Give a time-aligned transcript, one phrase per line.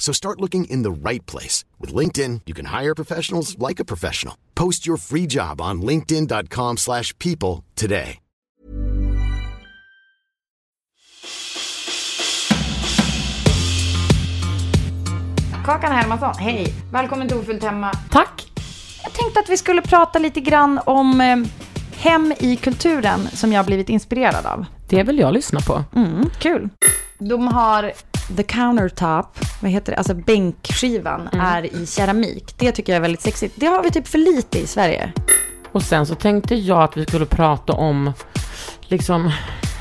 [0.00, 1.64] So start looking in the right place.
[1.78, 4.34] With LinkedIn, you can hire professionals like a professional.
[4.54, 8.18] Post your free job on linkedin.com slash people today.
[15.64, 16.74] Kakan Hermansson, hej!
[16.92, 17.92] Välkommen till Ofullt Hemma.
[18.10, 18.52] Tack.
[19.02, 21.36] Jag tänkte att vi skulle prata lite grann om eh,
[21.96, 24.66] hem i kulturen som jag har blivit inspirerad av.
[24.88, 25.84] Det vill jag lyssna på.
[25.94, 26.68] Mm, kul.
[27.18, 27.92] De har
[28.36, 32.54] the countertop, vad heter det, alltså bänkskivan är i keramik.
[32.58, 33.54] Det tycker jag är väldigt sexigt.
[33.56, 35.12] Det har vi typ för lite i Sverige.
[35.72, 38.12] Och sen så tänkte jag att vi skulle prata om,
[38.80, 39.32] liksom,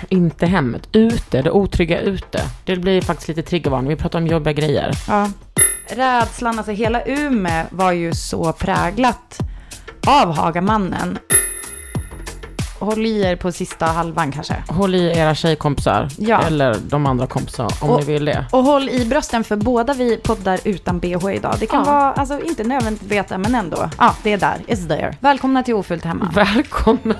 [0.09, 2.41] inte hemmet, ute, det otrygga ute.
[2.65, 3.89] Det blir faktiskt lite triggervarning.
[3.89, 4.91] Vi pratar om jobbiga grejer.
[5.07, 5.29] Ja.
[5.87, 9.39] Rädslan, alltså hela Ume var ju så präglat
[10.07, 11.17] av Hagamannen.
[12.79, 14.55] Håll i er på sista halvan kanske.
[14.67, 16.41] Håll i era tjejkompisar, Ja.
[16.41, 18.45] eller de andra kompisarna om Och- ni vill det.
[18.51, 21.55] Och håll i brösten för båda vi poddar utan bh idag.
[21.59, 21.91] Det kan Ja.
[21.91, 23.89] vara, alltså inte nödvändigt veta, men ändå.
[23.97, 24.55] Ja, det är där.
[24.67, 25.15] It's there.
[25.19, 26.31] Välkomna till Ofullt Hemma.
[26.35, 27.15] Välkommen.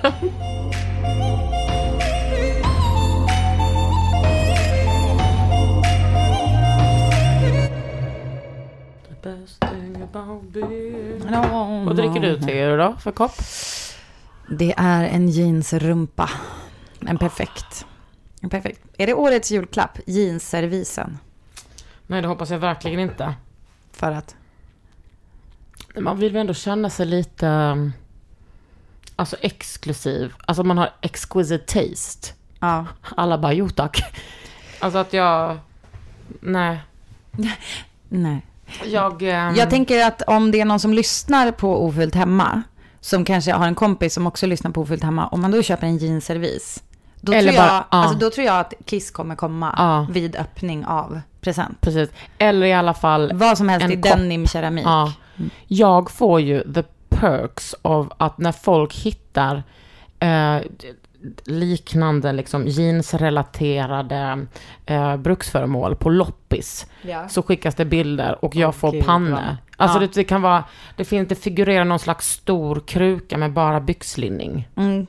[11.86, 13.32] Vad dricker du till då för kopp?
[14.52, 16.30] Det är en jeansrumpa.
[17.08, 17.86] En perfekt.
[18.42, 18.82] En perfekt.
[18.98, 19.98] Är det årets julklapp?
[20.06, 21.18] Jeansservisen.
[22.08, 23.34] Nej, det hoppas jag verkligen inte.
[23.92, 24.36] För att?
[25.98, 27.94] Man vill väl ändå känna sig lite um,
[29.16, 30.34] alltså exklusiv.
[30.46, 32.34] Alltså man har exquisite taste.
[32.60, 32.86] Ja.
[33.16, 34.04] Alla bara, jo tack.
[34.80, 35.58] Alltså att jag,
[36.40, 36.80] nej.
[38.10, 38.46] Nej.
[38.86, 42.64] Jag, ehm, Jag tänker att om det är någon som lyssnar på Ofullt Hemma,
[43.02, 45.88] som kanske har en kompis som också lyssnar på Ofullt Hemma, om man då köper
[45.88, 46.84] en jeansservis,
[47.22, 47.98] då, Eller tror jag, bara- ja.
[47.98, 50.08] alltså, då tror jag att Kiss kommer komma Ja.
[50.12, 51.82] vid öppning av present.
[51.82, 52.10] precis.
[52.38, 54.86] Eller i alla fall, Vad som helst i denim keramik.
[54.86, 55.14] ja.
[55.68, 59.64] Jag får ju the perks av att när folk hittar
[60.20, 60.58] eh,
[61.46, 64.46] liknande liksom jeansrelaterade
[64.86, 66.88] eh, bruksföremål på loppis.
[67.02, 67.30] Ja.
[67.30, 69.32] Så skickas det bilder och jag får gud, panne.
[69.32, 70.00] vad- Alltså Ja.
[70.08, 70.64] det, det kan vara,
[70.96, 74.68] det finns, det figurerar någon slags stor kruka med bara byxlinning.
[74.78, 75.08] Mm.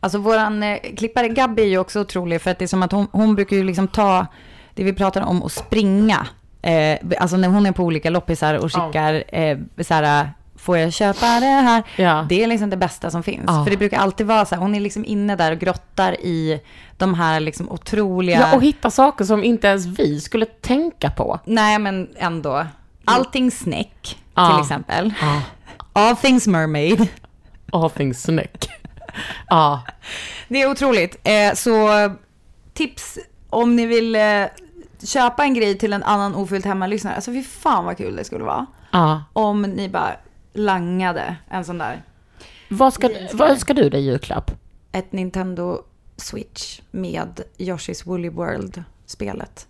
[0.00, 2.92] Alltså våran eh, klippare Gabby är ju också otrolig för att det är som att
[2.92, 4.26] hon, hon brukar ju liksom ta
[4.74, 6.26] det vi pratar om att springa.
[6.62, 10.92] Eh, alltså när hon är på olika loppisar och skickar eh, så här, får jag
[10.92, 11.82] köpa det här?
[11.96, 12.26] Ja.
[12.28, 13.44] Det är liksom det bästa som finns.
[13.46, 13.64] Ja.
[13.64, 16.60] För det brukar alltid vara så här, hon är liksom inne där och grottar i
[16.96, 18.40] de här liksom otroliga...
[18.40, 21.40] Ja, och hitta saker som inte ens vi skulle tänka på.
[21.44, 22.66] Nej, men ändå.
[23.04, 24.50] Allting snäck, Ja.
[24.52, 25.14] till exempel.
[25.92, 27.06] All things mermaid.
[27.72, 28.68] All things snäck.
[29.48, 29.82] Ja.
[30.48, 31.16] Det är otroligt.
[31.24, 31.88] Eh, så
[32.74, 33.18] tips
[33.50, 34.44] om ni vill eh,
[35.04, 37.14] köpa en grej till en annan ofyllt hemmalyssnare.
[37.14, 38.66] Alltså fy fan vad kul det skulle vara.
[38.90, 39.22] ja.
[39.32, 40.10] Om ni bara
[40.58, 42.02] langade en sån där.
[42.68, 44.50] Vad ska, vad önskar du dig i julklapp?
[44.92, 45.82] Ett Nintendo
[46.16, 49.66] Switch med Yoshi's Woolly World-spelet.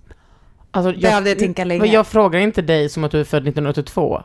[0.71, 1.81] Alltså, Behövde tänka länge.
[1.81, 4.23] Men jag frågar inte dig som att du är född 1982.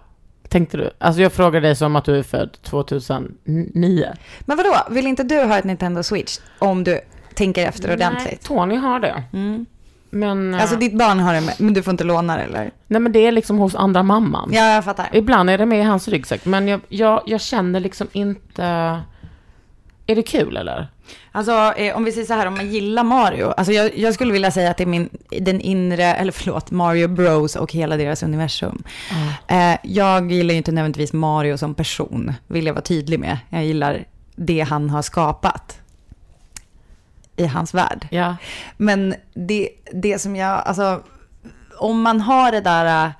[0.50, 0.89] Tänkte du?
[0.98, 4.13] Alltså jag frågar dig som att du är född 2009.
[4.39, 7.01] Men vadå, vill inte du ha ett Nintendo Switch om du
[7.36, 8.42] tänker efter Nej, ordentligt?
[8.42, 9.24] Tony har det.
[9.33, 9.66] Mm.
[10.13, 12.71] Men, Alltså eh, ditt barn har det med, men du får inte låna det eller?
[12.88, 14.50] nej men det är liksom hos andra mamman.
[14.54, 15.10] Ja, jag fattar.
[15.13, 18.63] Ibland är det med i hans ryggsäck, men jag, jag, jag känner liksom inte...
[20.07, 20.88] Är det kul eller?
[21.31, 23.45] Alltså eh, om vi säger så här, om man gillar Mario.
[23.57, 27.07] Alltså jag, jag skulle vilja säga att det är min, den inre, eller förlåt, Mario
[27.07, 28.83] Bros och hela deras universum.
[29.48, 33.38] Eh, jag gillar ju inte nödvändigtvis Mario som person, vill jag vara tydlig med.
[33.50, 34.06] Jag gillar
[34.36, 35.77] det han har skapat
[37.35, 38.07] i hans värld.
[38.12, 38.35] Ja.
[38.77, 41.03] Men det, det som jag, alltså,
[41.77, 43.12] om man har det där äh,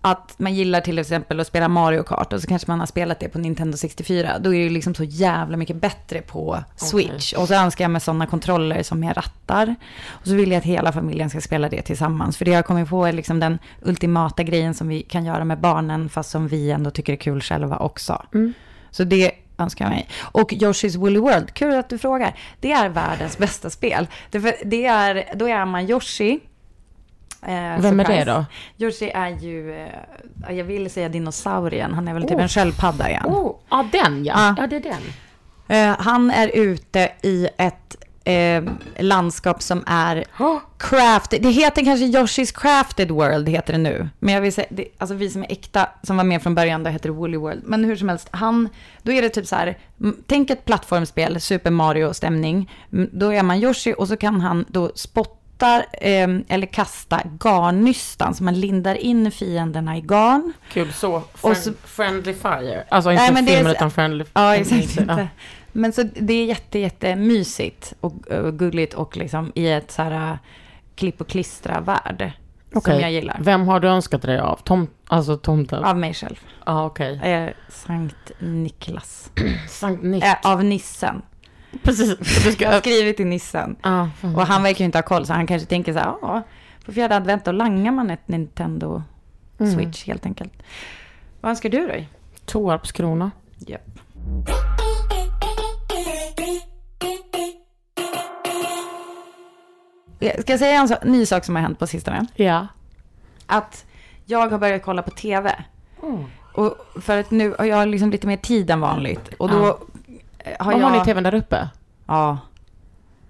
[0.00, 3.20] att man gillar till exempel att spela Mario Kart och så kanske man har spelat
[3.20, 7.32] det på Nintendo 64, då är det ju liksom så jävla mycket bättre på Switch.
[7.32, 9.74] Och så önskar jag med sådana kontroller som jag rattar.
[10.06, 12.36] Och så vill jag att hela familjen ska spela det tillsammans.
[12.36, 15.60] För det jag kommit på är liksom den ultimata grejen som vi kan göra med
[15.60, 18.22] barnen, fast som vi ändå tycker är kul själva också.
[18.90, 20.08] Så det önskar jag mig.
[20.22, 22.38] Och Yoshi's Woolly World, kul att du frågar.
[22.60, 24.06] Det är världens bästa spel.
[24.30, 26.40] Det, det är, då är man Yoshi.
[27.42, 27.48] Eh,
[27.80, 28.24] Vem är surprise.
[28.24, 28.44] det då?
[28.84, 33.26] Yoshi är ju, eh, jag vill säga dinosaurien, han är väl typ en sköldpadda igen.
[33.26, 34.34] Oh, ja, den ja.
[34.36, 34.54] Ja.
[34.58, 35.02] Ja, det är den.
[35.68, 38.64] Eh, han är ute i ett eh,
[38.98, 40.24] landskap som är
[40.78, 41.42] crafted.
[41.42, 44.08] Det heter kanske Yoshi's Crafted World, heter det nu.
[44.18, 46.82] Men jag vill säga, det, alltså vi som är äkta, som var med från början,
[46.82, 47.62] då heter det Woolly World.
[47.64, 48.68] Men hur som helst, han,
[49.02, 49.78] då är det typ så här,
[50.26, 52.70] tänk ett plattformsspel, Super Mario-stämning.
[52.90, 58.44] Då är man Yoshi och så kan han då spotta eh, eller kasta garnnystan, så
[58.44, 60.52] man lindar in fienderna i garn.
[60.72, 61.14] Kul så.
[61.14, 62.84] Och Friend, så- friendly Fire.
[62.88, 64.98] Alltså inte Nej, är utan Friendly Ja, exakt.
[65.08, 65.26] Ja.
[65.76, 70.02] Men så det är jätte, jätte mysigt och, och gulligt och liksom i ett så
[70.02, 70.36] här äh,
[70.94, 72.32] klipp och klistra-värld.
[72.74, 72.92] Okej.
[72.94, 73.36] Som jag gillar.
[73.40, 74.56] Vem har du önskat dig av?
[74.64, 75.80] Tom, alltså tomten?
[75.82, 76.36] Ja, Av mig själv.
[76.64, 77.20] ah, okej.
[77.22, 79.30] Eh, Sankt Niklas.
[79.68, 80.24] Sankt Nick.
[80.24, 81.22] Eh, av nissen.
[81.82, 82.44] Precis.
[82.44, 82.64] Du ska...
[82.64, 83.76] Jag har skrivit till nissen.
[83.82, 84.06] ah.
[84.36, 86.42] Och han verkar ju inte ha koll, så han kanske tänker så här, ja,
[86.84, 89.02] på fjärde advent då langar man ett Nintendo
[89.74, 90.52] Switch helt enkelt.
[91.40, 92.08] Vad önskar du dig?
[92.44, 93.30] Torpskrona.
[93.58, 93.80] Japp.
[100.18, 102.26] Ska jag säga en ny sak som har hänt på sistone?
[102.34, 102.66] Ja.
[103.46, 103.84] Att
[104.24, 105.64] jag har börjat kolla på tv.
[106.02, 106.24] Mm.
[106.52, 109.34] Och för att nu har jag liksom lite mer tid än vanligt.
[109.38, 109.78] Och då Ja.
[110.38, 110.86] eh, har Vad jag...
[110.88, 111.68] har ni tvn där uppe?
[112.06, 112.38] Ja.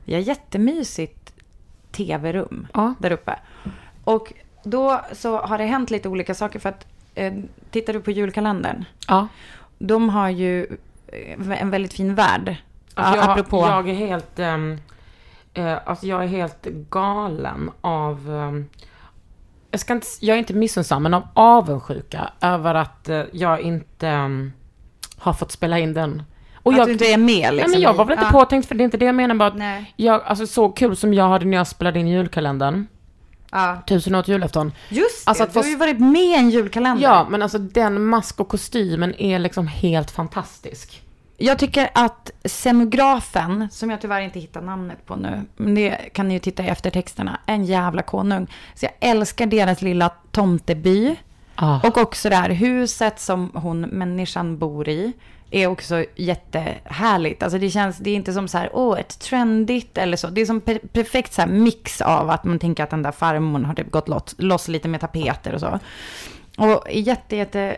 [0.05, 1.33] Vi har jättemysigt
[1.93, 2.94] tv-rum Ja.
[2.99, 3.38] där uppe.
[4.05, 4.33] Och
[4.65, 7.33] då så har det hänt lite olika saker för att eh,
[7.71, 9.29] tittar du på julkalendern, Ja.
[9.79, 10.67] de har ju
[11.06, 12.56] eh, en väldigt fin värld.
[12.94, 13.67] Alltså jag, apropå...
[13.67, 14.38] jag är helt...
[14.38, 14.79] ehm,
[15.56, 18.31] eh, alltså jag är helt galen av...
[18.31, 18.67] ehm,
[19.70, 24.08] jag, ska inte, jag är inte missunnsam, men av avundsjuka över att eh, jag inte
[24.08, 24.53] ehm,
[25.19, 26.23] har fått spela in den.
[26.56, 27.56] Och att jag, du inte är med liksom.
[27.56, 28.41] nej, men jag i- var väl inte ja.
[28.41, 29.93] påtänkt för det är inte det jag menar, bara att Nej.
[29.97, 32.87] jag, alltså så kul som jag hade när jag spelade in julkalendern,
[33.50, 33.82] Ja.
[33.88, 34.73] Tusen till julafton.
[34.88, 37.02] Just Alltså det, att du har ju varit med i en julkalender.
[37.02, 41.02] Ja, men alltså den mask och kostymen är liksom helt fantastisk.
[41.38, 46.29] Jag tycker att scenografen, som jag tyvärr inte hittar namnet på nu, men det kan
[46.29, 48.47] ni ju titta i eftertexterna, en jävla konung.
[48.75, 51.17] Så jag älskar deras lilla tomteby.
[51.55, 51.81] Ah.
[51.88, 55.12] Och också det här huset som hon, människan, bor i.
[55.50, 57.43] Är också jättehärligt.
[57.43, 60.29] Alltså det känns, det är inte som så här, åh, ett trendigt eller så.
[60.29, 63.12] Det är som per- perfekt så här mix av att man tänker att den där
[63.12, 65.79] farmor har typ gått loss, loss lite med tapeter och så.
[66.56, 67.76] Och jätte, jätte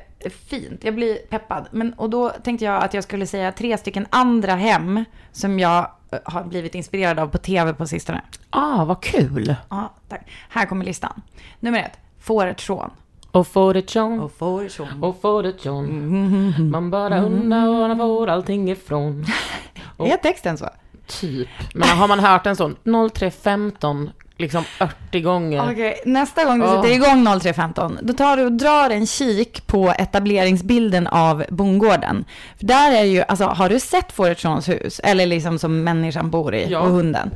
[0.49, 0.85] fint.
[0.85, 1.69] Jag blir peppad.
[1.71, 5.91] Men, och då tänkte jag att jag skulle säga tre stycken andra hem som jag
[6.11, 8.21] eh, har blivit inspirerad av på tv på sistone.
[8.51, 9.55] Ah, vad kul!
[9.69, 10.31] Ja, tack.
[10.49, 11.23] Här kommer listan.
[11.61, 12.91] Nummer ett, Fåret Sean.
[13.31, 15.03] Och får det tjong, Och Fåret Sean.
[15.03, 16.71] och får det tjong.
[16.71, 19.25] Man bara undrar var man får allting ifrån.
[19.99, 20.69] Är texten så?
[21.07, 21.49] Typ.
[21.75, 22.77] Men har man hört en sån
[23.13, 24.65] 0315 liksom
[25.09, 25.73] 80 gånger.
[25.73, 26.83] Okej, nästa gång du Åh.
[26.83, 32.25] sätter igång 0315, då tar du och drar en kik på etableringsbilden av bondgården.
[32.59, 35.01] För där är ju, alltså har du sett Fåret Seans hus?
[35.05, 36.81] Eller liksom som människan bor i, Ja.
[36.81, 37.31] och hunden.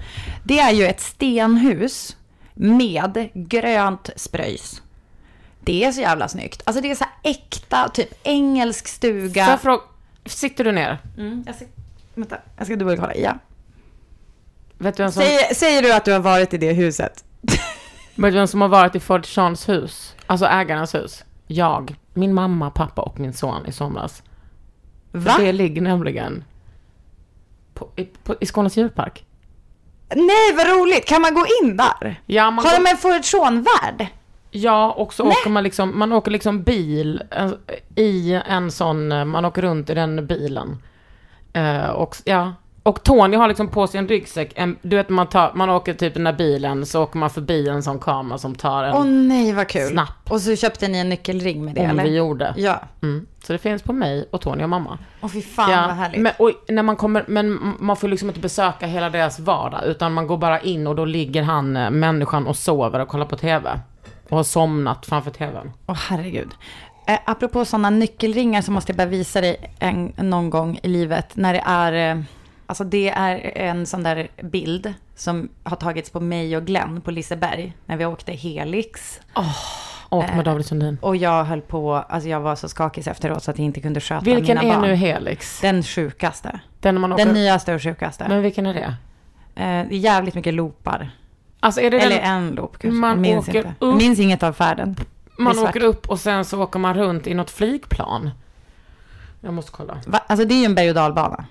[0.44, 2.16] Det är ju ett stenhus
[2.54, 4.82] med grönt spröjs.
[5.64, 6.62] Det är så jävla snyggt.
[6.64, 9.46] Alltså det är så här äkta, typ engelsk Får stuga.
[9.50, 9.82] jag fråga,
[10.26, 10.98] sitter du ner?
[11.18, 11.64] Mm, jag ska,
[12.14, 13.14] vänta, jag ska dubbelkolla.
[13.16, 13.34] Ja.
[14.82, 17.24] Vet du vem som, Säger, säger du att du har varit i det huset?
[18.14, 20.14] vet du vem som har varit i Ford Seans hus?
[20.26, 21.24] Alltså ägarnas hus?
[21.46, 24.22] Jag, min mamma, pappa och min son i somras.
[25.12, 25.36] Va?
[25.38, 26.44] Det ligger nämligen
[27.74, 29.24] på, i, på, i Skånes djurpark.
[30.14, 31.08] Nej, vad roligt!
[31.08, 32.20] Kan man gå in där?
[32.26, 34.06] Ja, man Har de en Fåret Sean-värld?
[34.50, 37.22] Ja, och så åker man liksom, man åker liksom bil
[37.96, 40.82] i en sån, man åker runt i den bilen.
[41.52, 45.26] Eh, och ja, Och Tony har liksom på sig en ryggsäck, en, du vet man,
[45.26, 48.54] tar, man åker typ den där bilen, så åker man förbi en sån kamera som
[48.54, 49.88] tar en, Åh nej vad kul.
[49.88, 50.30] Snapp.
[50.30, 52.04] Och så köpte ni en nyckelring med det om eller?
[52.04, 52.54] vi gjorde.
[52.56, 52.80] Ja.
[53.02, 53.26] Mm.
[53.44, 54.98] Så det finns på mig och Tony och mamma.
[55.20, 56.20] Åh fy fan vad härligt.
[56.20, 60.12] Men, och när man kommer, men man får liksom inte besöka hela deras vardag, utan
[60.12, 63.36] man går bara in och då ligger han, eh, människan, och sover och kollar på
[63.36, 63.80] TV.
[64.28, 65.72] Och har somnat framför TVn.
[65.86, 66.54] Åh herregud.
[67.06, 71.36] Eh, apropå sådana nyckelringar så måste jag bara visa dig en, någon gång i livet
[71.36, 72.22] när det är, eh,
[72.72, 77.10] alltså det är en sån där bild som har tagits på mig och Glenn på
[77.10, 79.20] Liseberg när vi åkte Helix.
[80.08, 80.98] Och Eh, med David Sundin.
[81.02, 84.00] Och jag höll på, alltså jag var så skakig efteråt så att jag inte kunde
[84.00, 84.88] sköta Vilken mina är barn.
[84.88, 85.60] nu Helix?
[85.60, 86.60] Den sjukaste.
[86.80, 87.24] Den man åker...
[87.24, 88.26] Den nyaste och sjukaste.
[88.28, 88.84] Men vilken är det?
[89.62, 91.10] Eh, det är jävligt mycket loopar.
[91.60, 92.24] Alltså är det Eller den...
[92.24, 92.88] en loop kanske.
[93.00, 93.74] Man jag minns åker inte.
[93.78, 94.96] upp- minns inget av färden.
[95.38, 98.30] Man är åker upp och sen så åker man runt i något flygplan.
[99.40, 99.98] Jag måste kolla.
[100.06, 100.18] Va?
[100.26, 101.44] Alltså det är ju en berg och dalbana.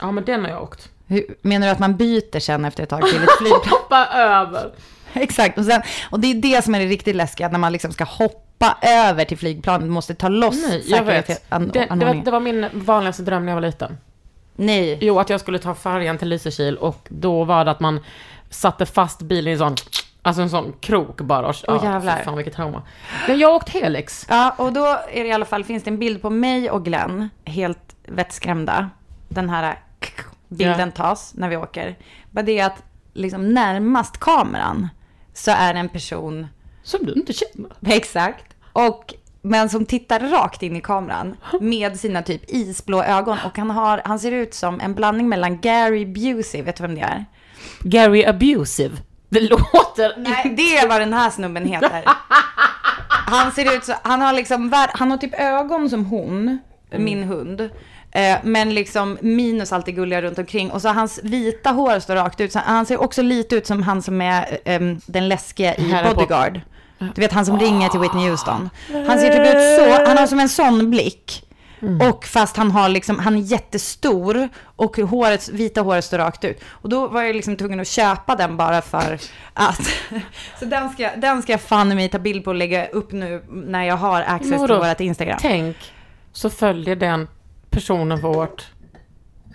[0.00, 0.88] Ja, men den har jag åkt.
[1.06, 3.60] Hur, menar du att man byter sen efter ett tag till ett flygplan?
[3.70, 4.72] Hoppa över.
[5.12, 5.58] Exakt.
[5.58, 8.04] Och, sen, och det är det som är det riktigt läskiga, när man liksom ska
[8.04, 11.26] hoppa över till flygplanet, måste ta loss Nej, jag vet.
[11.26, 11.38] Det,
[11.72, 13.98] det, var, det var min vanligaste dröm när jag var liten.
[14.56, 14.98] Nej.
[15.00, 18.00] Jo, att jag skulle ta färjan till Lysekil och då var det att man
[18.50, 19.76] satte fast bilen i en sån,
[20.22, 21.54] alltså en sån krok bara.
[21.68, 22.16] Åh, jävlar.
[22.16, 22.82] fy Fan vilket trauma.
[23.28, 24.26] Men jag har åkt Helix.
[24.28, 26.84] Ja, och då är det i alla fall, finns det en bild på mig och
[26.84, 28.90] Glenn, helt vettskrämda.
[29.34, 29.78] Den här
[30.48, 31.98] bilden tas när vi åker.
[32.30, 34.88] Bara det att liksom närmast kameran
[35.34, 36.46] så är det en person,
[36.82, 37.70] Som du inte känner.
[37.86, 43.58] exakt, och men som tittar rakt in i kameran med sina typ isblå ögon och
[43.58, 47.00] han, har, han ser ut som en blandning mellan Gary Busey, vet du vem det
[47.00, 47.24] är?
[47.80, 48.96] Gary Abusive.
[49.28, 50.14] Det låter...
[50.18, 52.04] Nej, det är vad den här snubben heter.
[53.08, 56.58] Han ser ut så, han har liksom, han har typ ögon som hon,
[56.90, 57.70] min hund.
[58.12, 60.70] Eh, men liksom minus allt det gulliga runt omkring.
[60.70, 62.52] Och så hans vita hår står rakt ut.
[62.52, 66.14] Så han ser också lite ut som han som är ehm, den läskiga i Harry.
[66.14, 66.60] Bodyguard.
[67.14, 68.70] Du vet han som ringer till Whitney Houston.
[69.06, 71.48] Han ser typ ut så, han har som en sån blick.
[72.10, 76.60] Och fast han har liksom, han är jättestor och håret, vita håret står rakt ut.
[76.68, 79.18] Och då var jag liksom tvungen att köpa den bara för
[79.54, 79.80] att.
[80.58, 83.44] Så den ska, den ska jag fan mig ta bild på och lägga upp nu
[83.48, 85.38] när jag har access till vårt Instagram.
[85.40, 85.76] Tänk,
[86.32, 87.28] så följer den
[87.72, 88.66] personen vårt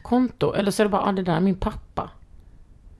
[0.02, 0.54] konto.
[0.54, 2.10] Eller så är det bara, ah, det där är min pappa.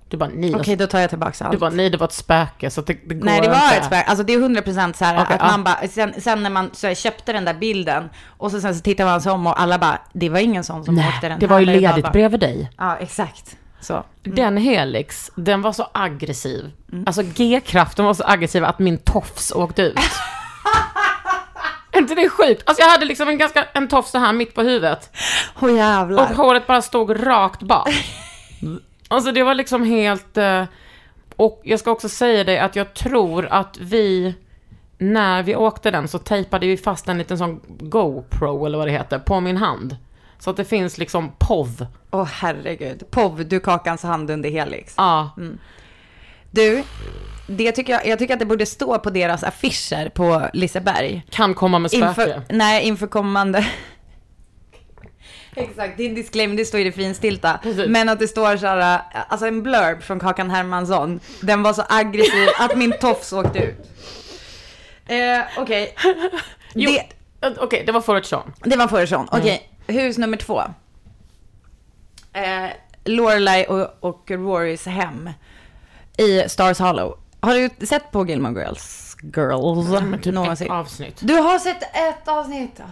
[0.10, 0.56] Du bara, nej.
[0.56, 1.52] Okej, då tar jag tillbaka allt.
[1.52, 3.76] Du bara, nej det var ett spöke så det, det går Nej, det var inte.
[3.76, 4.04] ett spärr.
[4.04, 5.48] Alltså det är 100% så här Okej, att ja.
[5.52, 8.76] man bara, sen, sen när man så här, köpte den där bilden och så sen
[8.76, 11.30] så tittar man sig om och alla bara, det var ingen sån som åkte Nej,
[11.30, 12.72] den det var ju här ledigt dalbanan." bredvid dig.
[12.78, 13.58] Ja, exakt.
[13.80, 14.04] Så.
[14.24, 16.72] Den Helix, den var så aggressiv.
[16.92, 17.04] Mm.
[17.08, 20.00] Alltså G-kraften var så aggressiv att min tofs åkte ut.
[21.98, 22.64] Är inte det sjukt?
[22.66, 25.10] Alltså jag hade liksom en ganska, en tofs så här mitt på huvudet.
[25.62, 26.24] Åh jävlar.
[26.24, 27.90] Och håret bara stod rakt bak.
[29.10, 30.38] Alltså det var liksom helt...
[30.38, 30.64] eh,
[31.36, 34.36] Och jag ska också säga dig att jag tror att vi,
[34.98, 38.92] när vi åkte den så tejpade vi fast en liten sån GoPro eller vad det
[38.92, 39.98] heter, på min hand.
[40.40, 41.86] Så att det finns liksom POV.
[42.12, 43.04] Åh herregud.
[43.12, 44.94] POV, du kakans hand under Helix.
[44.98, 45.30] Ja.
[46.52, 46.84] Du,
[47.48, 51.26] det tycker jag, jag tycker att det borde stå på deras affischer på Liseberg.
[51.30, 52.08] Kan komma med spöke.
[52.08, 53.68] Inför, nej, inför kommande...
[55.56, 57.60] Exakt, din disclaimer, det står i det finstilta.
[57.64, 57.88] Precis.
[57.88, 61.20] Men att det står så här, alltså en blurb från Kakan Hermansson.
[61.42, 63.90] Den var så aggressiv att min tofs åkte ut.
[65.06, 65.96] Eh, Okej,
[66.74, 67.00] det,
[67.42, 68.54] eh, Okej, det var Sean.
[68.64, 69.28] det var förrison.
[69.32, 70.64] Okej, hus nummer två.
[72.34, 72.70] Eh,
[73.06, 75.30] Lorelai och, och Rorys hem
[76.18, 77.18] i Stars Hollow.
[77.48, 79.18] Har du sett på Gilmore Girls?
[79.22, 80.02] Girls?
[80.02, 80.68] Men typ någonsin?
[80.68, 81.20] ett avsnitt.
[81.22, 82.80] Du har sett ett avsnitt?
[82.80, 82.86] Åh.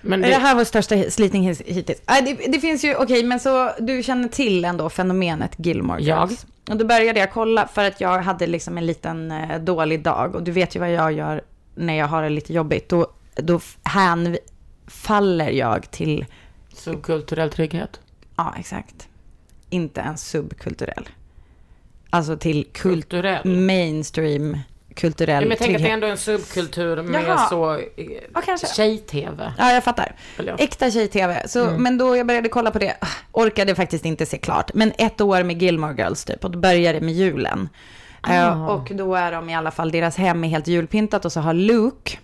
[0.00, 0.28] Men Det...
[0.28, 2.02] det, här var största slitning hittills.
[2.06, 6.28] Nej, det, det finns ju, okej, men så du känner till ändå fenomenet Gilmore Jag.
[6.28, 6.46] Girls?
[6.70, 10.34] Och då började jag kolla för att jag hade liksom en liten eh, dålig dag.
[10.34, 11.42] Och du vet ju vad jag gör
[11.74, 12.88] när jag har det lite jobbigt.
[12.88, 16.26] Då, då hänfaller jag till,
[16.74, 18.00] subkulturell trygghet.
[18.36, 19.08] ja exakt,
[19.70, 21.08] inte en subkulturell.
[22.10, 23.44] Alltså till kult, Kulturell.
[23.60, 24.58] mainstream
[24.94, 27.48] kulturell Men tänker att det är ändå en subkultur med Jaha.
[27.48, 27.74] så...
[27.74, 27.80] eh,
[28.34, 28.66] Ja, kanske.
[28.66, 29.52] Tjej-tv.
[29.58, 30.14] Ja, jag fattar.
[30.38, 30.56] Eller.
[30.58, 31.48] Äkta tjej-tv.
[31.48, 31.82] Så, Mm.
[31.82, 34.70] Men då jag började kolla på det, ah, orkade faktiskt inte se klart.
[34.74, 37.68] Men ett år med Gilmore Girls typ, och då började det med julen.
[38.20, 38.54] Ah.
[38.68, 41.54] och då är de i alla fall, deras hem är helt julpyntat och så har
[41.54, 42.18] Luke,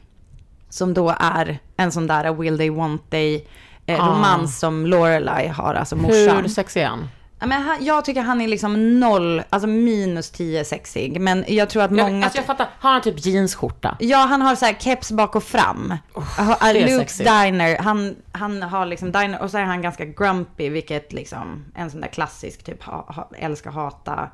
[0.70, 3.44] som då är en sån där will they want they
[3.86, 4.10] eh, Ah.
[4.14, 6.36] romans som Lorelai har, alltså morsan.
[6.42, 7.08] Hur sexig är han?
[7.46, 11.20] Men han, jag tycker han är liksom noll, alltså minus 10 sexig.
[11.20, 12.10] Men jag tror att många...
[12.10, 13.96] Jag, alltså jag fattar, har han typ jeansskjorta?
[14.00, 15.94] Ja, han har så här keps bak och fram.
[16.14, 17.18] Oh, Luke's.
[17.18, 21.90] Diner, han, han har liksom diner och så är han ganska grumpy, vilket liksom en
[21.90, 24.30] sån där klassisk typ ha, ha, älska hata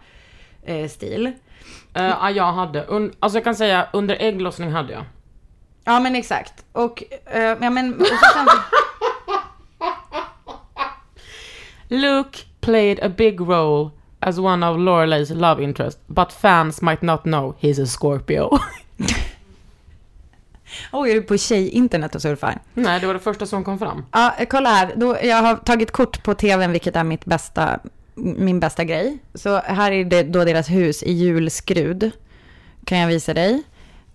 [0.62, 1.32] eh, stil.
[1.92, 5.04] Ja, jag hade, un, alltså jag kan säga under ägglossning hade jag.
[5.84, 6.64] Ja men exakt.
[6.72, 8.06] Och, eh, ja men, och
[11.88, 12.38] Luke
[12.68, 17.54] played a big role as one of Lorelei's love interest, but fans might not know
[17.60, 18.50] he's a Scorpio.
[20.92, 22.58] oj är du på tjej-internet och surfar?
[22.74, 24.04] Nej, det var det första som kom fram.
[24.12, 24.92] Ja, kolla här.
[24.96, 27.80] Då, jag har tagit kort på tvn, vilket är mitt bästa,
[28.14, 29.18] min bästa grej.
[29.34, 32.10] Så här är det då deras hus i julskrud.
[32.84, 33.62] Kan jag visa dig.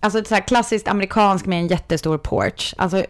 [0.00, 2.74] Alltså ett så här klassiskt amerikanskt med en jättestor porch.
[2.78, 3.04] Alltså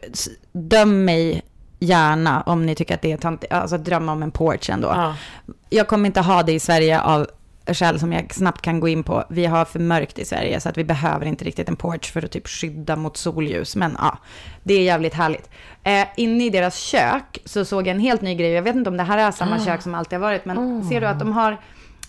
[0.52, 1.42] döm mig
[1.84, 3.52] gärna om ni tycker att det är töntigt.
[3.52, 4.88] Alltså drömma om en porch ändå.
[4.88, 5.16] Ja.
[5.70, 7.26] Jag kommer inte ha det i Sverige av
[7.66, 9.24] skäl som jag snabbt kan gå in på.
[9.28, 12.24] Vi har för mörkt i Sverige så att vi behöver inte riktigt en porch för
[12.24, 13.76] att typ skydda mot solljus.
[13.76, 14.18] Men ja,
[14.62, 15.50] det är jävligt härligt.
[15.82, 18.50] Eh, inne i deras kök så såg jag en helt ny grej.
[18.50, 20.44] Jag vet inte om det här är samma kök som alltid har varit.
[20.44, 21.60] Men ser du att de har,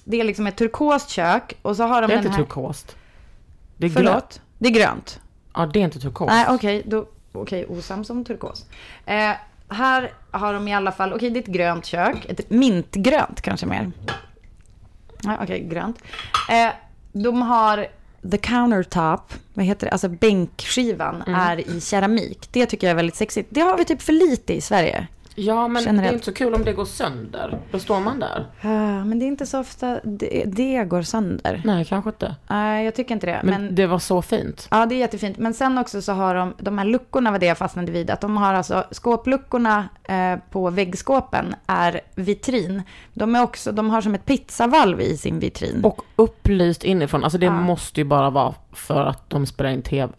[0.04, 2.96] det är liksom ett turkost kök och så har de Det är inte turkost.
[3.78, 4.08] Det är grönt.
[4.08, 4.42] Förlåt?
[4.58, 5.20] Det är grönt.
[5.54, 6.32] Ja, det är inte turkost.
[6.32, 8.66] Nej, okej, då, okej, osams om turkos.
[9.06, 9.32] Eh,
[9.70, 13.66] här har de i alla fall, okej, det är ett grönt kök, ett mintgrönt kanske
[13.66, 13.92] mer.
[15.24, 15.98] Ja, okej, grönt.
[16.50, 16.74] Eh,
[17.12, 17.88] de har
[18.32, 22.48] the countertop, vad heter det, alltså bänkskivan är i keramik.
[22.52, 23.50] Det tycker jag är väldigt sexigt.
[23.52, 25.08] Det har vi typ för lite i Sverige.
[25.36, 26.12] Ja, men det Generellt.
[26.12, 27.60] är inte så kul om det går sönder.
[27.72, 28.46] Då står man där.
[28.62, 31.62] Ah, men det är inte så ofta det, det går sönder.
[31.66, 32.36] Nej, kanske inte.
[32.48, 33.42] Nej, jag tycker inte det.
[33.44, 34.68] Men, men det var så fint.
[34.72, 35.38] Ja, det är jättefint.
[35.38, 38.22] Men sen också så har de, de här luckorna var det jag fastnade vid, att
[38.22, 42.82] de har alltså skåpluckorna eh, på väggskåpen är vitrin.
[43.14, 45.82] De är också, de har som ett pizzavalv i sin vitrin.
[45.84, 47.24] Och upplyst inifrån.
[47.24, 50.14] Alltså det måste ju bara vara för att de spelar in tv.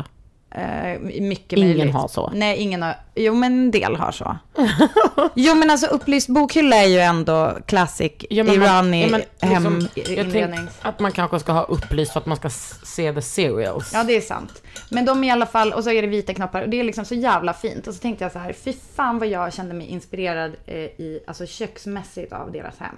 [0.56, 1.94] Eh, mycket Ingen möjligt.
[1.94, 2.30] har så.
[2.34, 4.36] Nej, ingen har, jo men en del har så.
[5.34, 9.78] jo men alltså upplyst bokhylla är ju ändå classic Ja, men man- ja, men hem
[9.78, 13.22] liksom, jag tänker att man kanske ska ha upplyst för att man ska se the
[13.22, 13.90] serials.
[13.94, 14.62] Ja, det är sant.
[14.90, 16.62] Men de i alla fall, och så är det vita knoppar.
[16.62, 17.86] Och det är liksom så jävla fint.
[17.86, 21.20] Och så tänkte jag så här, fy fan vad jag kände mig inspirerad eh, i,
[21.26, 22.96] alltså köksmässigt av deras hem.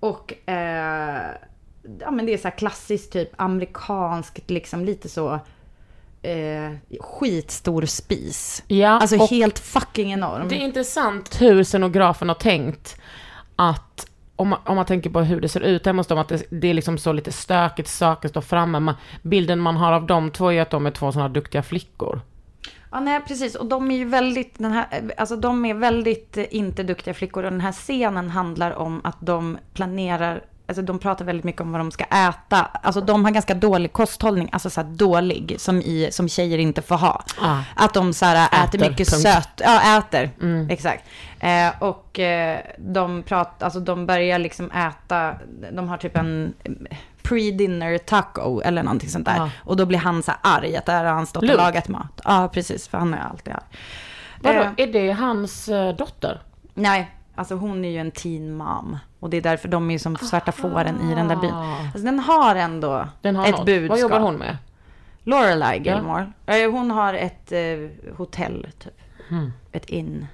[0.00, 1.20] Och, eh,
[2.00, 5.40] ja men det är så här klassiskt typ amerikanskt, liksom lite så,
[6.22, 8.62] eh, skitstor spis.
[8.66, 10.48] Ja, Alltså helt fucking enorm.
[10.48, 13.00] Det är intressant hur scenografen har tänkt
[13.56, 14.06] att
[14.36, 16.42] om man, om man tänker på hur det ser ut hemma hos dem, att det,
[16.50, 18.80] det är liksom så lite stökigt, saker står framme.
[18.80, 22.20] Man, bilden man har av de två är att de är två sådana duktiga flickor.
[22.90, 23.54] Ja, nej, precis.
[23.54, 27.44] Och de är ju väldigt, den här, alltså de är väldigt eh, inte duktiga flickor.
[27.44, 31.72] Och den här scenen handlar om att de planerar, alltså de pratar väldigt mycket om
[31.72, 32.68] vad de ska äta.
[32.82, 36.96] Alltså de har ganska dålig kosthållning, alltså så dålig, som, i, som tjejer inte får
[36.96, 37.24] ha.
[37.40, 37.58] Ah.
[37.76, 39.22] Att de så här äter, Äter, mycket punkt.
[39.22, 40.30] sött, ja äter,
[40.70, 41.04] exakt.
[41.40, 45.34] Eh, och eh, de pratar, alltså de börjar liksom äta,
[45.72, 46.54] de har typ en
[47.22, 49.36] pre-dinner taco eller någonting sånt där.
[49.36, 49.50] Ja.
[49.64, 51.54] Och då blir han så här arg att där har han stått Luke.
[51.54, 52.20] och lagat mat.
[52.24, 53.62] Ja, precis, för han är alltid arg.
[54.40, 56.40] Vadå, Eh, är det hans eh, dotter?
[56.74, 58.98] nej, alltså hon är ju en teen mom.
[59.20, 61.54] Och det är därför de är som svarta fåren i den där byn.
[61.54, 63.66] Alltså den har ändå Den har ett något.
[63.66, 63.90] budskap.
[63.90, 64.56] Vad jobbar hon med?
[65.24, 66.32] Lorelai Gilmore.
[66.46, 67.60] Eh, Hon har ett eh,
[68.16, 68.92] hotell, typ.
[69.28, 69.52] Hmm.
[69.72, 70.26] Ett inn.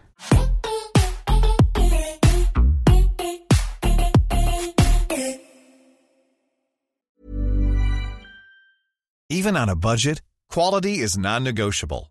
[9.29, 12.11] Even on a budget, quality is non-negotiable.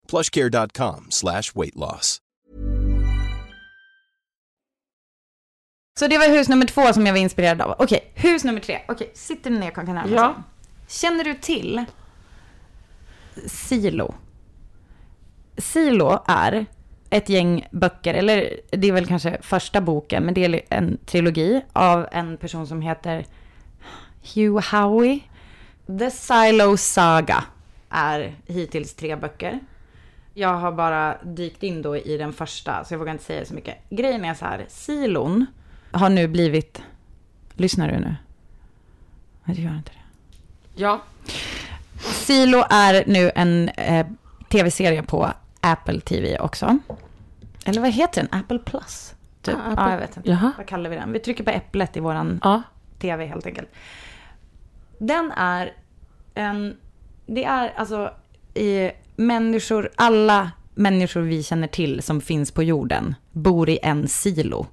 [0.11, 2.17] plushcare.com slash weight loss.
[5.99, 7.75] Så det var hus nummer två som jag var inspirerad av.
[7.79, 8.81] Okej, hus nummer tre.
[8.87, 10.35] Okej, sitter ni ner kan närma Ja.
[10.87, 11.85] Känner du till
[13.45, 14.13] Silo?
[15.57, 16.65] Silo är
[17.09, 21.61] ett gäng böcker, eller det är väl kanske första boken, men det är en trilogi
[21.73, 23.25] av en person som heter
[24.35, 25.19] Hugh Howey.
[25.99, 27.43] The Silo Saga
[27.89, 29.59] är hittills tre böcker.
[30.33, 33.53] Jag har bara dykt in då i den första, så jag vågar inte säga så
[33.53, 33.77] mycket.
[33.89, 35.45] Grejen är så här, silon
[35.91, 36.81] har nu blivit...
[37.53, 38.15] Lyssnar du nu?
[39.43, 40.81] Nej, det gör inte det.
[40.81, 41.01] Ja.
[41.99, 44.07] Silo är nu en eh,
[44.49, 46.79] tv-serie på Apple TV också.
[47.65, 48.39] Eller vad heter den?
[48.39, 49.15] Apple Plus?
[49.41, 49.55] Typ.
[49.55, 50.29] Ah, Apple- Ja, jag vet inte.
[50.29, 50.51] Jaha.
[50.57, 51.11] Vad kallar vi den?
[51.11, 52.61] Vi trycker på äpplet i våran Ja.
[52.99, 53.69] tv helt enkelt.
[54.97, 55.73] Den är
[56.33, 56.77] en...
[57.25, 58.13] Det är alltså
[58.53, 58.91] i
[59.21, 64.67] människor, alla människor vi känner till som finns på jorden bor i en silo.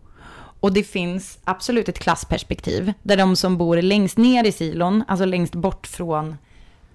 [0.61, 5.25] Och det finns absolut ett klassperspektiv där de som bor längst ner i silon, alltså
[5.25, 6.37] längst bort från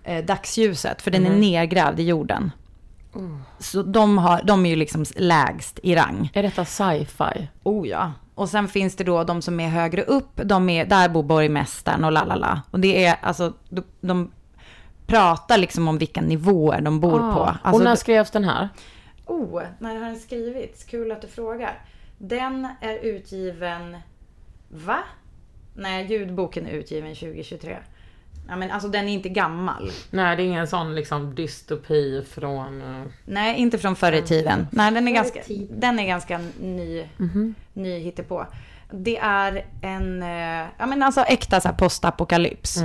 [0.03, 2.51] eh, dagsljuset, för den är nedgrävd i jorden.
[3.59, 6.31] Så de, har, de är ju liksom lägst i rang.
[6.33, 7.47] Är detta sci-fi?
[7.63, 8.11] Oh ja.
[8.35, 12.03] Och sen finns det då de som är högre upp, de är, där bor borgmästaren
[12.03, 12.61] och lalala.
[12.71, 14.31] Och det är alltså, de, de
[15.07, 17.23] pratar liksom om vilka nivåer de bor på.
[17.25, 17.57] Ah.
[17.63, 18.69] Alltså, och när skrevs den här?
[19.25, 20.83] Oh, när har den skrivits?
[20.83, 21.79] Kul att du frågar.
[22.17, 23.97] Den är utgiven...
[24.69, 24.99] Va?
[25.75, 27.77] Nej, ljudboken är utgiven 2023.
[28.47, 29.91] Ja, men alltså den är inte gammal.
[30.09, 32.81] Nej, det är ingen sån liksom dystopi från...
[32.81, 34.67] eh, Nej, inte från förr i tiden.
[34.71, 37.07] Nej, den är ganska, den är ganska ny,
[37.73, 38.45] ny hittepå.
[38.95, 42.77] Det är en, eh, ja men alltså äkta så här postapokalyps.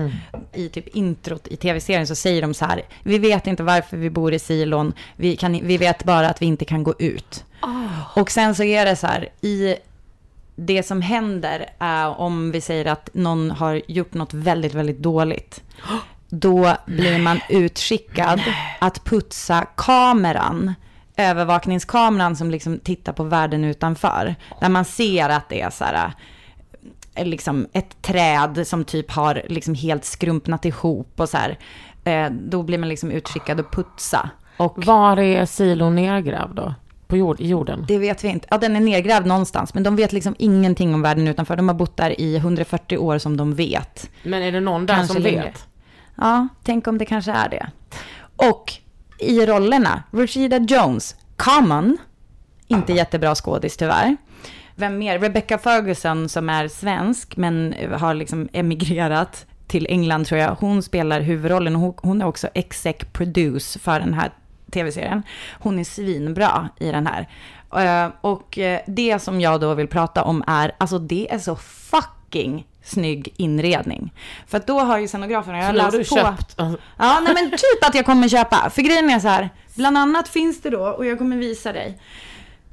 [0.52, 4.10] I typ introt i tv-serien så säger de så här, vi vet inte varför vi
[4.10, 7.44] bor i silon, vi, kan, vi vet bara att vi inte kan gå ut.
[8.14, 9.76] Och sen så är det så här, i
[10.56, 15.62] det som händer är om vi säger att någon har gjort något väldigt, väldigt dåligt.
[16.30, 18.40] Då blir man utskickad
[18.78, 20.74] att putsa kameran,
[21.18, 24.34] övervakningskameran som liksom tittar på världen utanför.
[24.60, 26.12] Där man ser att det är så här,
[27.14, 31.58] eh, liksom ett träd som typ har liksom helt skrumpnat ihop och så här.
[32.04, 34.30] Eh, Då blir man liksom utskickad att putsa.
[34.56, 36.74] Och Var är silon nergrävd då?
[37.06, 37.84] På jord, i jorden?
[37.88, 38.46] det vet vi inte.
[38.50, 41.56] Ja, den är nedgrävd någonstans, men de vet liksom ingenting om världen utanför.
[41.56, 44.10] De har bott där i 140 år som de vet.
[44.22, 45.42] Men är det någon där Kanske som längre.
[45.42, 45.66] vet?
[46.14, 47.66] Ja, tänk om det kanske är det.
[48.36, 48.72] Och
[49.18, 51.98] i rollerna, Rashida Jones, Common,
[52.66, 54.16] inte jättebra skådis tyvärr.
[54.74, 55.18] Vem mer?
[55.18, 60.56] Rebecca Ferguson som är svensk men har liksom emigrerat till England tror jag.
[60.60, 64.30] Hon spelar huvudrollen och hon- är också exec produce för den här
[64.72, 65.22] tv-serien.
[65.60, 67.28] Hon är svinbra i den här.
[68.06, 71.56] Eh, Och eh, det som jag då vill prata om är, alltså det är så
[71.56, 74.12] fucking snygg inredning.
[74.46, 76.26] För att då har ju scenograferna, jag Så har läst du på.
[76.26, 76.60] köpt...
[76.60, 78.70] alltså, Ja, nej men typ att jag kommer köpa.
[78.70, 81.98] För grejen är så här, bland annat finns det då, och jag kommer visa dig.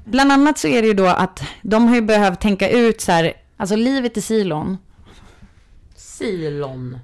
[0.06, 3.12] Bland annat så är det ju då att de har ju behövt tänka ut så
[3.12, 4.78] här, alltså livet i silon.
[5.96, 7.00] Silon.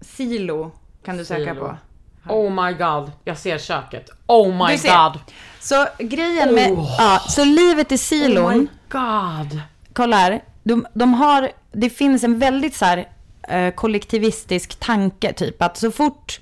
[0.00, 0.70] Silo
[1.04, 1.60] kan du söka Silo.
[1.60, 1.76] på.
[2.32, 4.10] Oh my god, jag ser köket.
[4.26, 5.20] Oh my god.
[5.60, 8.44] Så grejen med, ja, så livet i silon.
[8.54, 9.60] Oh my god.
[9.92, 13.08] kolla här, de, de har, det finns en väldigt så här
[13.48, 16.40] eh, kollektivistisk tanke, typ att så fort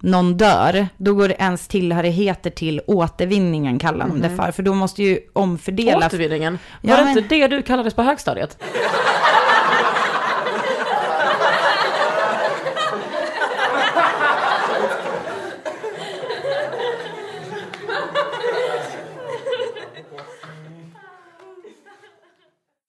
[0.00, 4.52] någon dör, då går ens tillhörigheter till återvinningen, kallar de det för.
[4.52, 6.06] För då måste ju omfördela.
[6.06, 6.58] Återvinningen.
[6.82, 8.58] Ja, Var det men- inte det du kallades på högstadiet?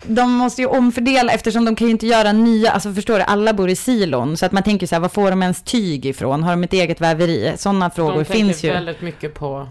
[0.07, 3.53] De måste ju omfördela eftersom de kan ju inte göra nya, alltså förstår du, alla
[3.53, 4.37] bor i silon.
[4.37, 6.43] Så att man tänker så här, var får de ens tyg ifrån?
[6.43, 7.53] Har de ett eget väveri?
[7.57, 8.73] Sådana frågor De finns tänker ju.
[8.73, 9.67] väldigt mycket på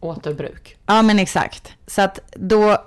[0.00, 0.76] återbruk.
[0.86, 1.72] Ja, men exakt.
[1.86, 2.78] Så att då,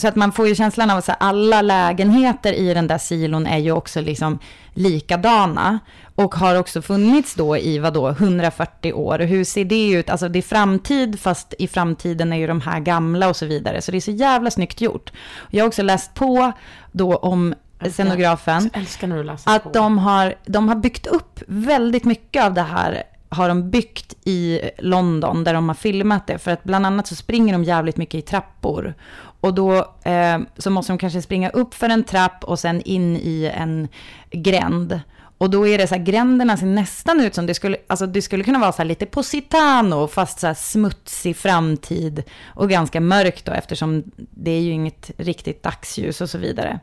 [0.00, 3.58] så att man får ju känslan av att alla lägenheter i den där silon är
[3.58, 4.38] ju också liksom
[4.74, 5.78] likadana.
[6.14, 9.18] Och har också funnits då i vadå, 140 år.
[9.18, 10.10] Hur ser det ut?
[10.10, 13.82] Alltså det är framtid, fast i framtiden är ju de här gamla och så vidare.
[13.82, 15.12] Så det är så jävla snyggt gjort.
[15.50, 16.52] Jag har också läst på
[16.92, 17.54] då om
[17.90, 18.62] scenografen.
[18.62, 19.68] Läser på.
[19.68, 24.14] Att de har, de har byggt upp väldigt mycket av det här har de byggt
[24.24, 26.38] i London där de har filmat det.
[26.38, 28.94] För att bland annat så springer de jävligt mycket i trappor.
[29.40, 33.16] Och då eh, så måste de kanske springa upp för en trapp och sen in
[33.16, 33.88] i en
[34.30, 35.00] gränd.
[35.38, 38.22] Och då är det så här, gränderna ser nästan ut som det skulle, alltså det
[38.22, 43.44] skulle kunna vara så här lite Positano, fast så här smutsig framtid och ganska mörkt
[43.44, 46.80] då, eftersom det är ju inget riktigt dagsljus och så vidare.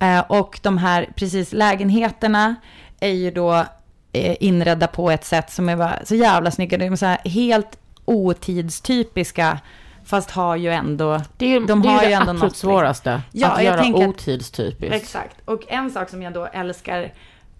[0.00, 2.54] Eh, och de här, precis, lägenheterna
[3.00, 3.64] är ju då
[4.12, 6.78] eh, inredda på ett sätt som är bara så jävla snygga.
[6.78, 9.58] De är så här helt otidstypiska,
[10.08, 11.20] fast har ju ändå...
[11.36, 12.70] Det är, de det, har är ju det ändå absolut något, liksom.
[12.70, 13.22] svåraste.
[13.32, 14.94] Ja, att göra tänker att- otidstypiskt.
[14.94, 15.36] Exakt.
[15.44, 17.12] Och en sak som jag då älskar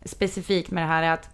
[0.04, 1.28] specifikt med det här är att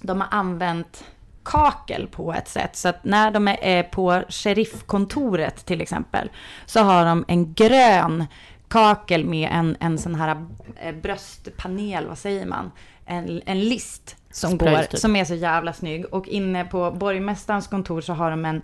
[0.00, 1.04] de har använt
[1.44, 2.76] kakel på ett sätt.
[2.76, 6.30] Så att när de är på sheriffkontoret till exempel
[6.66, 8.24] så har de en grön
[8.68, 10.46] kakel med en, en sån här
[10.80, 12.70] eh, bröstpanel, vad säger man?
[13.06, 15.00] En, en list som Spray, går, typ.
[15.00, 16.04] som är så jävla snygg.
[16.14, 18.62] Och inne på borgmästarens kontor så har de en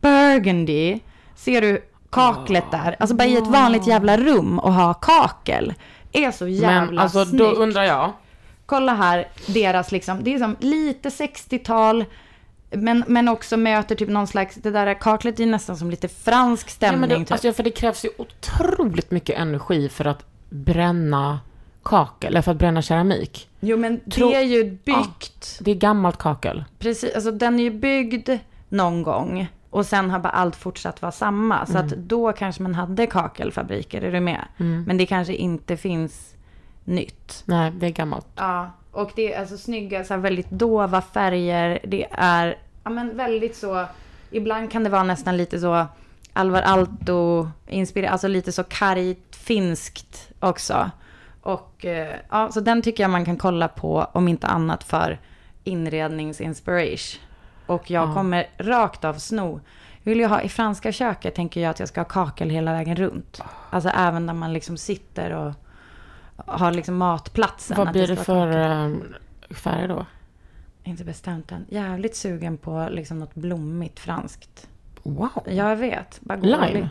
[0.00, 1.00] burgundy.
[1.34, 2.96] Ser du kaklet där?
[2.98, 5.74] Alltså bara i ett vanligt jävla rum och ha kakel.
[6.12, 7.38] Är så jävla Men alltså snyggt.
[7.38, 8.12] då undrar jag.
[8.66, 12.04] Kolla här, deras liksom, det är som lite 60-tal,
[12.70, 16.66] men, men också möter typ någon slags, det där kaklet är nästan som lite fransk
[16.66, 17.00] Ja, stämning.
[17.00, 17.32] men det, typ.
[17.32, 21.40] alltså, för det krävs ju otroligt mycket energi för att bränna
[21.82, 23.48] kakel, eller för att bränna keramik.
[23.60, 26.64] jo men tro- det är ju byggt, Det är gammalt kakel.
[26.78, 28.30] precis, alltså den är ju byggd
[28.68, 29.48] någon gång.
[29.70, 31.66] Och sen har bara allt fortsatt vara samma.
[31.66, 31.86] Så Mm.
[31.86, 34.44] att då kanske man hade kakelfabriker, är du med?
[34.86, 36.34] Men det kanske inte finns
[36.84, 37.42] nytt.
[37.46, 38.26] Nej, det är gammalt.
[38.36, 41.78] Ja, och det är alltså snygga, så väldigt dova färger.
[41.84, 43.84] Det är, ja men väldigt så,
[44.30, 45.86] ibland kan det vara nästan lite så
[46.32, 47.48] Alvar Aalto
[48.08, 50.90] alltså lite så kargt finskt också.
[51.42, 55.18] Och eh, ja, så den tycker jag man kan kolla på, om inte annat för
[55.64, 57.20] inredningsinspiration.
[57.70, 59.60] Och jag kommer rakt av sno.
[60.02, 62.96] Vill jag ha i franska köket tänker jag att jag ska ha kakel hela vägen
[62.96, 63.42] runt.
[63.70, 65.52] Alltså även när man liksom sitter och
[66.36, 67.76] har liksom matplatsen.
[67.76, 69.14] Vad blir det för kakel.
[69.50, 70.06] eh, färg då?
[70.84, 71.66] Inte bestämt än.
[71.68, 74.68] Jävligt sugen på liksom något blommigt franskt.
[75.02, 75.42] Wow.
[75.46, 76.20] Jag vet.
[76.20, 76.88] Gå Lime?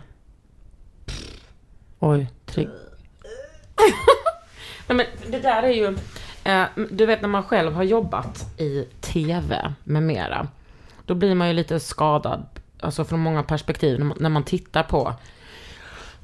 [2.00, 2.68] Oj, trygg.
[4.88, 5.98] Nej, men det där är ju...
[6.44, 10.48] Eh, du vet när man själv har jobbat i tv med mera.
[11.10, 12.46] Då blir man ju lite skadad,
[12.80, 15.14] alltså från många perspektiv, när man, när man tittar på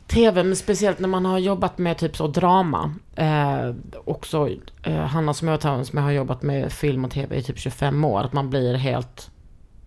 [0.08, 2.94] tv, men speciellt när man har jobbat med typ så drama.
[3.16, 3.74] Eh,
[4.06, 4.50] också
[4.84, 8.24] eh, Hanna Smöthagen som jag har jobbat med film och tv i typ 25 år,
[8.24, 9.30] att man blir helt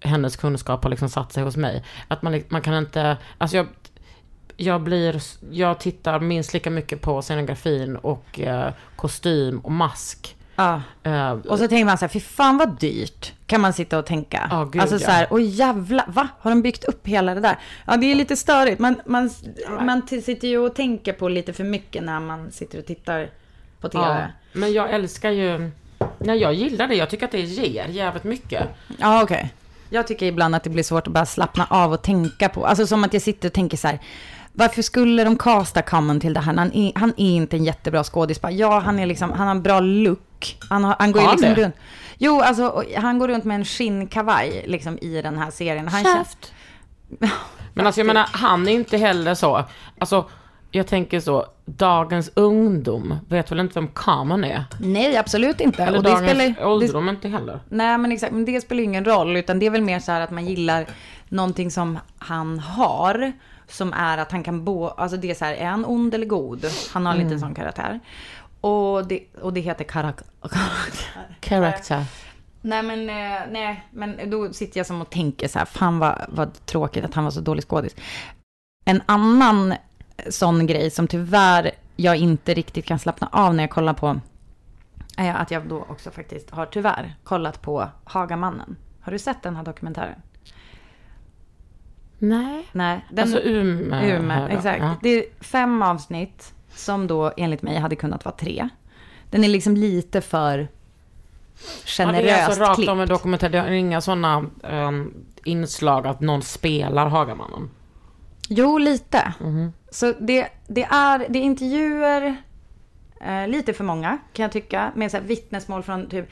[0.01, 1.85] hennes kunskap har liksom satt sig hos mig.
[2.09, 3.67] Att man, man kan inte, alltså jag,
[4.57, 10.35] jag blir, jag tittar minst lika mycket på scenografin och eh, kostym och mask.
[10.59, 10.83] Ja.
[11.03, 13.33] Eh, Och så tänker man så här, fy fan vad dyrt.
[13.47, 14.49] Kan man sitta och tänka.
[14.51, 15.01] Ja, gud, alltså ja.
[15.07, 16.29] så här, oj jävla, va?
[16.41, 17.59] Har de byggt upp hela det där?
[17.87, 18.79] Ja, det är lite störigt.
[18.79, 19.31] Man, man,
[19.81, 23.31] man t- sitter ju och tänker på lite för mycket när man sitter och tittar
[23.81, 24.05] på tv.
[24.05, 25.71] ja, men jag älskar ju,
[26.19, 28.63] nej jag gillar det, jag tycker att det ger jävligt mycket.
[28.99, 29.53] Ja, okej.
[29.91, 32.67] Jag tycker ibland att det blir svårt att bara slappna av och tänka på.
[32.67, 33.99] Alltså som att jag sitter och tänker så här.
[34.53, 36.55] Varför skulle de casta Common till det här?
[36.55, 38.41] Han är, han är inte en jättebra skådis.
[38.51, 40.21] Ja, han är liksom, han har en bra look.
[40.69, 41.63] Han, har, han går ju liksom det?
[41.65, 41.75] runt.
[42.19, 45.89] Jo, alltså han går runt med en skinnkavaj liksom i den här serien.
[45.89, 46.53] Han Käft.
[47.75, 49.65] Men alltså jag menar, han är inte heller så,
[49.99, 50.29] alltså
[50.71, 54.65] jag tänker så, dagens ungdom vet väl inte vem Kaman är?
[54.81, 55.83] nej, absolut inte.
[55.83, 57.61] Eller Och det dagens spelar, det, ålderdom inte heller.
[57.69, 58.33] nej, men exakt.
[58.33, 59.37] Men det spelar ingen roll.
[59.37, 60.87] Utan det är väl mer så här att man gillar
[61.29, 63.33] någonting som han har.
[63.71, 66.27] Som är att han kan bo, alltså det är så här, är han ond eller
[66.27, 66.65] god?
[66.93, 67.39] Han har en Mm.
[67.39, 68.01] sån karaktär.
[68.61, 71.37] Och det, och det heter karak karaktär.
[71.43, 72.05] Character.
[72.61, 76.27] Nej men, eh, nej, men då sitter jag som och tänker så här, fan vad,
[76.29, 77.97] vad tråkigt att han var så dålig skådis.
[78.85, 79.75] En annan
[80.31, 84.21] sån grej som tyvärr jag inte riktigt kan slappna av när jag kollar på,
[85.17, 88.77] är att jag då också faktiskt har tyvärr kollat på Hagamannen.
[89.01, 90.23] Har du sett den här dokumentären?
[92.19, 92.67] Nej.
[92.73, 94.05] Nej, den, alltså Umeå.
[94.05, 94.83] Umeå, exakt.
[94.83, 94.95] Ja.
[95.03, 98.69] Det är fem avsnitt som då enligt mig hade kunnat vara tre.
[99.31, 102.91] Den är liksom lite för Ja, generöst det är alltså rakt klippt.
[102.91, 105.15] om en dokumentär, det är inga sådana um,
[105.45, 107.71] inslag att någon spelar Hagamannen.
[108.49, 109.35] Jo, lite.
[109.41, 109.73] Mhm.
[109.91, 112.37] Så det, det, är, det är intervjuer,
[113.21, 116.29] eh, lite för många kan jag tycka, med så här vittnesmål från typ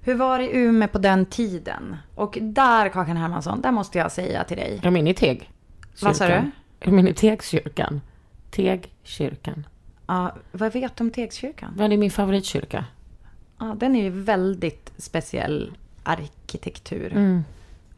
[0.00, 1.96] hur var det i Umeå på den tiden?
[2.14, 4.76] Och där, Kakan Hermansson, där måste jag säga till dig.
[4.78, 5.50] Är de inne i Teg?
[6.02, 6.32] Vad sa du?
[6.32, 8.00] Är de inne i Tegskyrkan?
[8.54, 9.66] Tegkyrkan.
[10.06, 11.74] Ja, vad vet du om Tegskyrkan?
[11.76, 12.84] Men det är min favoritkyrka.
[13.58, 17.12] Ja, den är ju väldigt speciell arkitektur.
[17.12, 17.44] Mm.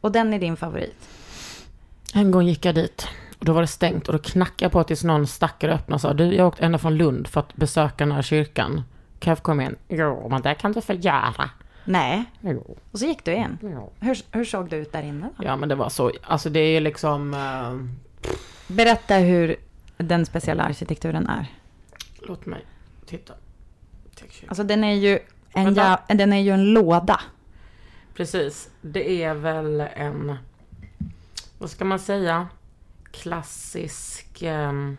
[0.01, 1.09] Och den är din favorit?
[2.13, 3.07] En gång gick jag dit
[3.39, 6.01] och då var det stängt och då knackade jag på tills någon stackare öppnade och
[6.01, 8.83] sa du, jag åkte ända från Lund för att besöka den här kyrkan.
[9.19, 9.75] Kan jag få komma in?
[9.87, 11.49] Jo, men det kan du få göra.
[11.85, 12.23] Nej.
[12.41, 12.77] Jo.
[12.91, 13.57] Och så gick du in.
[13.61, 13.89] Ja.
[13.99, 15.43] Hur, hur såg du ut där inne då?
[15.43, 18.07] Ja, men det var så, alltså det är liksom, eh,
[18.67, 19.55] Berätta hur
[19.97, 21.47] den speciella arkitekturen är.
[22.21, 22.65] låt mig
[23.05, 23.33] titta.
[24.47, 25.19] Alltså den är ju
[25.53, 27.21] en, ja, den är ju en låda.
[28.13, 30.37] Precis, det är väl en,
[31.57, 32.47] vad ska man säga,
[33.11, 34.97] klassisk, ehm,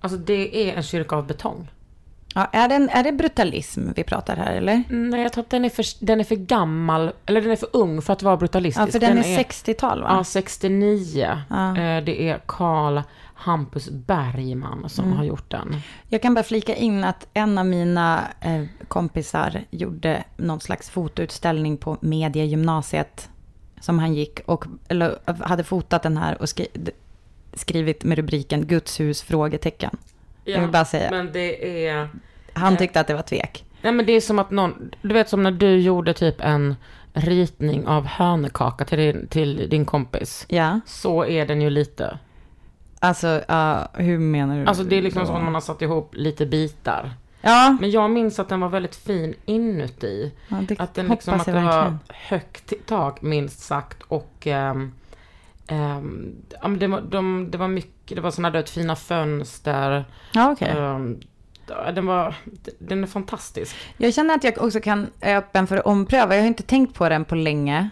[0.00, 1.70] alltså det är en kyrka av betong.
[2.34, 4.82] Ja, är, den, är det brutalism vi pratar här eller?
[4.88, 7.68] Nej, jag tror att den är, för, den är för gammal, eller den är för
[7.72, 8.88] ung för att vara brutalistisk.
[8.88, 10.08] Ja, för den, är 60-tal va?
[10.10, 11.38] Ja, 69.
[11.50, 11.68] Ja.
[11.68, 13.00] Eh, Det är Karl
[13.34, 15.16] Hampus Bergman som Mm.
[15.16, 15.76] har gjort den.
[16.08, 21.76] Jag kan bara flika in att en av mina eh, kompisar gjorde någon slags fotoutställning
[21.76, 23.28] på mediegymnasiet
[23.80, 26.66] som han gick och eller, hade fotat den här och skri,
[27.54, 29.22] skrivit med rubriken Guds hus?
[29.22, 29.96] frågetecken.
[30.52, 31.10] Jag vill bara säga.
[31.10, 32.08] Men det är...
[32.52, 33.64] Han tyckte att det var tvek.
[33.82, 36.76] Nej men det är som att någon, du vet som när du gjorde typ en
[37.12, 40.46] ritning av hönekaka till din, till din kompis.
[40.48, 42.18] Ja, Så är den ju lite.
[42.98, 44.66] alltså ja, hur menar du?
[44.66, 45.26] Alltså det är liksom då?
[45.26, 47.10] som att man har satt ihop lite bitar.
[47.40, 50.32] Ja, Men jag minns att den var väldigt fin inuti.
[50.48, 54.74] ja det Att den liksom, att det var högt i tak minst sagt och ja,
[56.68, 60.04] men det, var, de, det var mycket, det var sådana där fina fönster.
[60.32, 60.68] Ja, okej.
[60.68, 61.20] Ehm,
[61.94, 62.34] den var,
[62.78, 63.76] den är fantastisk.
[63.96, 66.34] Jag känner att jag också kan, är öppen för att ompröva.
[66.34, 67.88] Jag har inte tänkt på den på länge.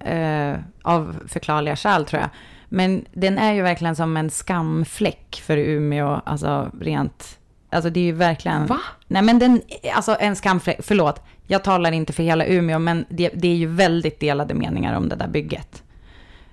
[0.00, 2.30] Eh, av förklarliga skäl tror jag.
[2.68, 6.20] Men den är ju verkligen som en skamfläck för Umeå.
[6.24, 7.38] Alltså rent...
[7.70, 8.66] Alltså det är ju verkligen...
[8.66, 8.80] Va?
[9.06, 9.62] Nej men den,
[9.94, 11.22] alltså en skamfläck, förlåt.
[11.46, 15.08] Jag talar inte för hela Umeå, men det, det är ju väldigt delade meningar om
[15.08, 15.82] det där bygget.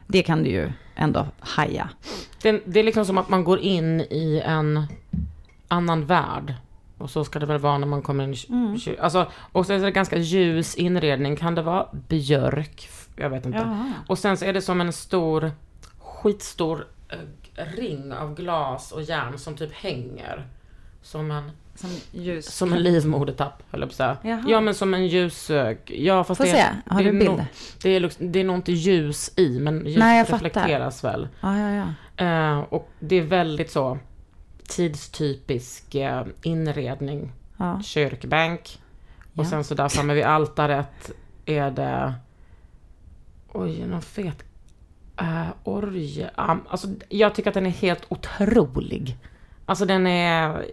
[0.07, 1.89] Det kan du ju ändå haja.
[2.41, 4.87] Den, det är liksom som att man går in i en
[5.67, 6.53] annan värld.
[6.97, 8.79] Och så ska det väl vara när man kommer in i Mm.
[8.99, 11.35] Alltså, och så är det ganska ljus inredning.
[11.35, 12.89] Kan det vara björk?
[13.15, 13.57] Jag vet inte.
[13.57, 13.93] Jaha.
[14.07, 15.51] Och sen så är det som en stor,
[15.97, 20.47] skitstor eh, ring av glas och järn som typ hänger.
[21.01, 22.45] Som en, Som ljus.
[22.55, 24.17] som en livmodertapp, höll jag på att säga.
[24.23, 24.43] Jaha.
[24.47, 25.49] Ja, men som en ljus...
[25.49, 27.31] eh, Ja, fast Får det, se, har det du bild?
[27.31, 27.45] nog-
[27.81, 30.43] Det är, det är nog inte ljus i, men ljus Nej, jag fattar.
[30.45, 31.27] reflekteras väl.
[31.41, 31.71] Ja, ja,
[32.17, 32.25] ja.
[32.25, 33.97] Eh, och det är väldigt så
[34.67, 37.31] tidstypisk eh, inredning.
[37.57, 37.81] ja.
[37.83, 38.79] Kyrkbänk.
[39.35, 39.49] Och Ja.
[39.49, 41.11] sen så där framme vid altaret
[41.45, 42.13] är det...
[43.53, 44.43] Oj, någon fet
[45.21, 46.29] uh, orge.
[46.37, 49.17] Um, alltså, jag tycker att den är helt otrolig.
[49.69, 50.65] Alltså den är...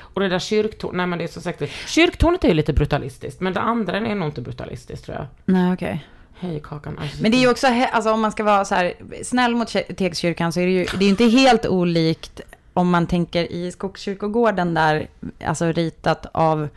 [0.00, 1.70] Och det där kyrktornet, nej men det är så säkert.
[1.86, 5.26] Kyrktornet är ju lite brutalistiskt, men det andra är nog inte brutalistiskt tror jag.
[5.44, 6.06] Nej, okej.
[6.38, 6.98] Hej kakan.
[6.98, 9.68] Alltså, Men det är ju också, alltså om man ska vara så här snäll mot
[9.96, 12.40] Tegskyrkan så är det ju det är ju inte helt olikt
[12.72, 15.08] om man tänker i Skogskyrkogården där,
[15.44, 16.68] alltså ritat av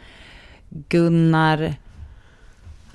[0.70, 1.76] Gunnar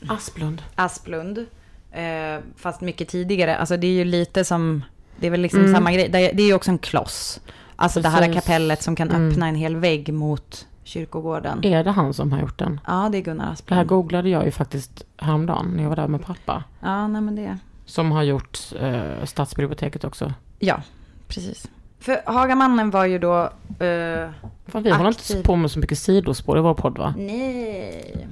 [0.09, 0.63] Asplund.
[0.75, 1.47] Asplund,
[1.93, 3.57] eh, fast mycket tidigare.
[3.57, 4.85] Alltså det är ju lite som,
[5.17, 7.41] det är väl liksom samma grej, det är ju också en kloss.
[7.81, 8.35] Alltså det här Precis.
[8.35, 9.31] kapellet som kan Mm.
[9.31, 11.65] öppna en hel vägg mot kyrkogården.
[11.65, 12.81] Är det han som har gjort den?
[12.87, 13.89] Ja, det är Gunnar Det här Asplund.
[13.89, 16.65] googlade jag ju faktiskt häromdagen när jag var där med pappa.
[16.81, 20.33] Ja, nej men det, Som har gjort eh, Stadsbiblioteket också.
[20.59, 20.83] ja,
[21.29, 21.71] precis.
[21.99, 23.43] För Hagamannen var ju då...
[23.85, 24.31] Eh,
[24.67, 25.37] Fan, vi håller Aktiv.
[25.37, 27.15] inte på med så mycket sidospår i vår podd va?
[27.19, 28.27] Nej,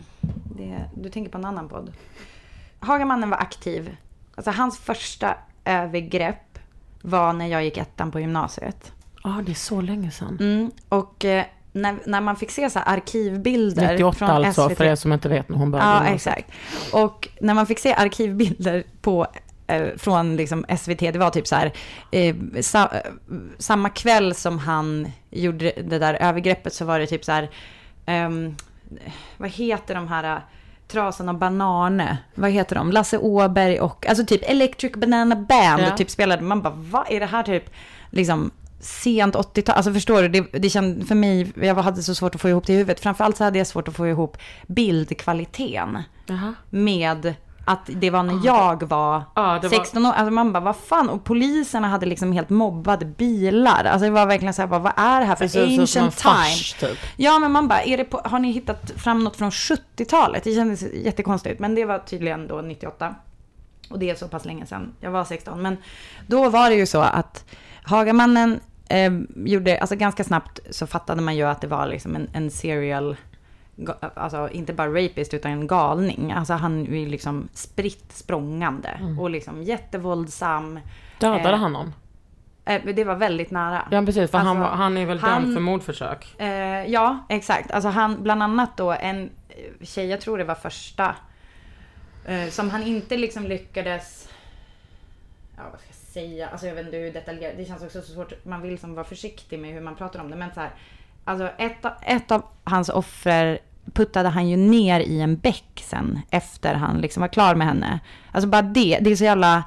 [0.57, 1.93] det, du tänker på en annan podd.
[2.81, 3.97] Hagamannen var aktiv.
[4.35, 5.35] Alltså hans första
[5.65, 6.59] övergrepp
[7.03, 8.93] var när jag gick ettan på gymnasiet.
[9.25, 10.37] Ja, det är så länge sedan.
[10.41, 14.79] Mm, och eh, när, när man fick se så här arkivbilder 98 från alltså, SVT.
[14.79, 16.07] för er som inte vet när hon började.
[16.09, 16.51] Ja, exakt.
[16.93, 19.27] Och när man fick se arkivbilder på,
[19.67, 21.73] eh, från liksom SVT, det var typ så här,
[22.11, 23.01] eh, sa, eh,
[23.59, 27.51] samma kväll som han gjorde det där övergreppet så var det typ så här,
[28.07, 28.57] ehm,
[29.37, 30.43] vad heter de här, eh,
[30.89, 32.93] Trasan och Banane, vad heter de?
[32.93, 35.97] Lasse Åberg och, alltså typ Electric Banana Band, Ja.
[35.97, 37.71] typ spelade, man bara, vad är det här typ,
[38.11, 42.35] liksom, sent 80-tal, alltså förstår du, det, det kände för mig, jag hade så svårt
[42.35, 44.37] att få ihop det i huvudet, framförallt så hade jag svårt att få ihop
[44.67, 46.55] bildkvaliteten Jaha.
[46.71, 49.19] med att det var när jag var
[49.63, 50.13] det var- 16 år.
[50.13, 51.09] Alltså man bara, vad fan?
[51.09, 53.85] Och poliserna hade liksom helt mobbade bilar.
[53.85, 55.91] Alltså det var verkligen så här, bara, vad är det här för Det ser ut
[55.91, 56.35] som ancient time?
[56.35, 56.99] fars typ.
[57.17, 60.45] Ja, men man bara, är det på, har ni hittat fram något från 70-talet?
[60.45, 63.15] Det kändes jättekonstigt, men det var tydligen då 98.
[63.91, 64.95] Och det är så pass länge sedan.
[65.01, 65.63] Jag var 16.
[65.63, 65.77] Men
[66.27, 67.45] då var det ju så att
[67.89, 72.29] Hagamannen eh, gjorde, alltså ganska snabbt så fattade man ju att det var liksom en,
[72.33, 73.17] en serial,
[74.15, 76.33] alltså inte bara rapist utan en galning.
[76.33, 80.81] Alltså han är ju liksom spritt språngande och liksom jättevåldsam.
[81.21, 81.95] Dödade Eh, han någon?
[82.65, 83.89] Eh, det var väldigt nära.
[83.91, 86.41] Ja precis, för han, Alltså, var, han är väl han- dömd för mordförsök.
[86.41, 87.71] Eh, ja, exakt.
[87.71, 89.31] Alltså han, bland annat då en
[89.83, 91.15] tjej, jag tror det var första,
[92.27, 94.29] eh, som han inte liksom lyckades,
[95.57, 95.88] ja vad ska
[96.19, 98.95] säga, alltså jag vet inte hur detaljerat, det känns också så svårt, man vill som
[98.95, 100.71] vara försiktig med hur man pratar om det, men så här,
[101.25, 103.59] alltså ett, av- ett av hans offer
[103.93, 108.01] puttade han ju ner i en bäck sen efter han liksom var klar med henne.
[108.33, 109.65] Alltså bara det, det är så jävla,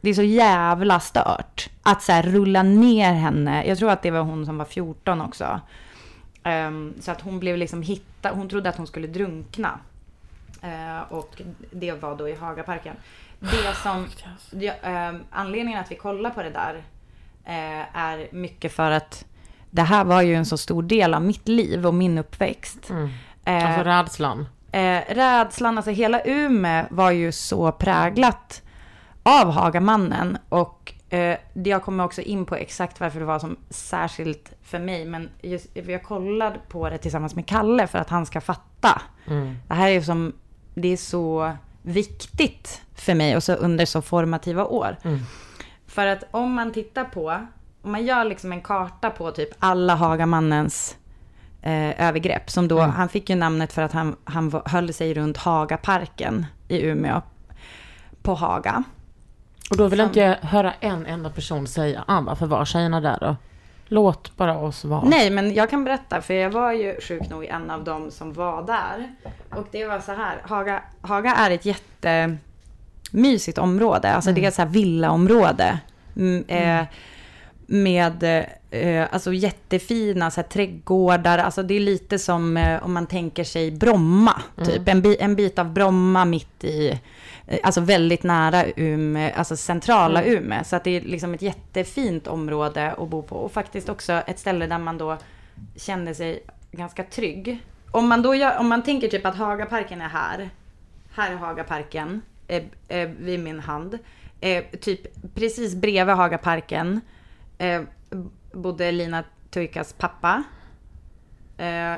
[0.00, 1.70] det är så jävla stört.
[1.82, 3.66] Att så här rulla ner henne.
[3.66, 5.60] Jag tror att det var hon som var 14 också.
[6.44, 8.30] Um, så att hon blev liksom hittad.
[8.30, 9.78] Hon trodde att hon skulle drunkna.
[10.64, 12.96] Uh, och det var då i Hagaparken.
[13.40, 14.06] Det som,
[14.60, 16.74] ja, ehm, anledningen att vi kollar på det där
[17.44, 19.24] eh, är mycket för att
[19.70, 22.90] det här var ju en så stor del av mitt liv och min uppväxt.
[23.44, 24.46] Eh, Alltså rädslan.
[24.72, 28.62] Eh, rädslan, alltså hela Umeå var ju så präglat
[29.22, 30.38] av Hagamannen.
[30.48, 34.78] Och eh, det jag kommer också in på exakt varför det var som särskilt för
[34.78, 35.04] mig.
[35.04, 39.02] Men just, jag kollade på det tillsammans med Kalle för att han ska fatta.
[39.68, 40.32] Det här är ju som,
[40.74, 41.52] det är så
[41.82, 44.96] viktigt för mig och så under så formativa år.
[45.86, 47.46] För att om man tittar på,
[47.82, 50.96] om man gör liksom en karta på typ alla Hagamannens
[51.62, 52.50] eh, övergrepp.
[52.50, 56.82] Som då, han fick ju namnet för att han, han höll sig runt Hagaparken i
[56.82, 57.22] Umeå.
[58.22, 58.84] På Haga.
[59.70, 63.18] Och då vill inte jag höra en enda person säga, ah, varför var tjejerna där
[63.20, 63.36] då?
[63.92, 65.02] Låt bara oss vara.
[65.04, 68.32] Nej, men jag kan berätta, för jag var ju sjuk nog en av dem som
[68.32, 69.14] var där.
[69.50, 74.12] Och det var så här, Haga, Haga är ett jättemysigt område.
[74.12, 75.78] Alltså det är ett så här villaområde.
[76.16, 76.84] Mm, eh,
[77.66, 81.38] med eh, alltså jättefina så här, trädgårdar.
[81.38, 84.42] Alltså det är lite som eh, om man tänker sig Bromma.
[84.64, 84.88] Typ.
[84.88, 87.00] En, bi- en bit av Bromma mitt i,
[87.62, 90.64] alltså väldigt nära Umeå, alltså centrala Umeå.
[90.64, 93.36] Så att det är liksom ett jättefint område att bo på.
[93.36, 95.18] Och faktiskt också ett ställe där man då
[95.76, 96.42] kände sig
[96.72, 97.60] ganska trygg.
[97.90, 100.50] Om man då gör, om man tänker typ att Hagaparken är här.
[101.14, 103.98] Här är Hagaparken eh, eh, vid min hand.
[104.40, 105.00] Eh, typ
[105.34, 107.00] precis bredvid Hagaparken
[107.58, 107.82] eh,
[108.52, 110.42] bodde Lina Tuikas pappa.
[111.56, 111.94] Eh,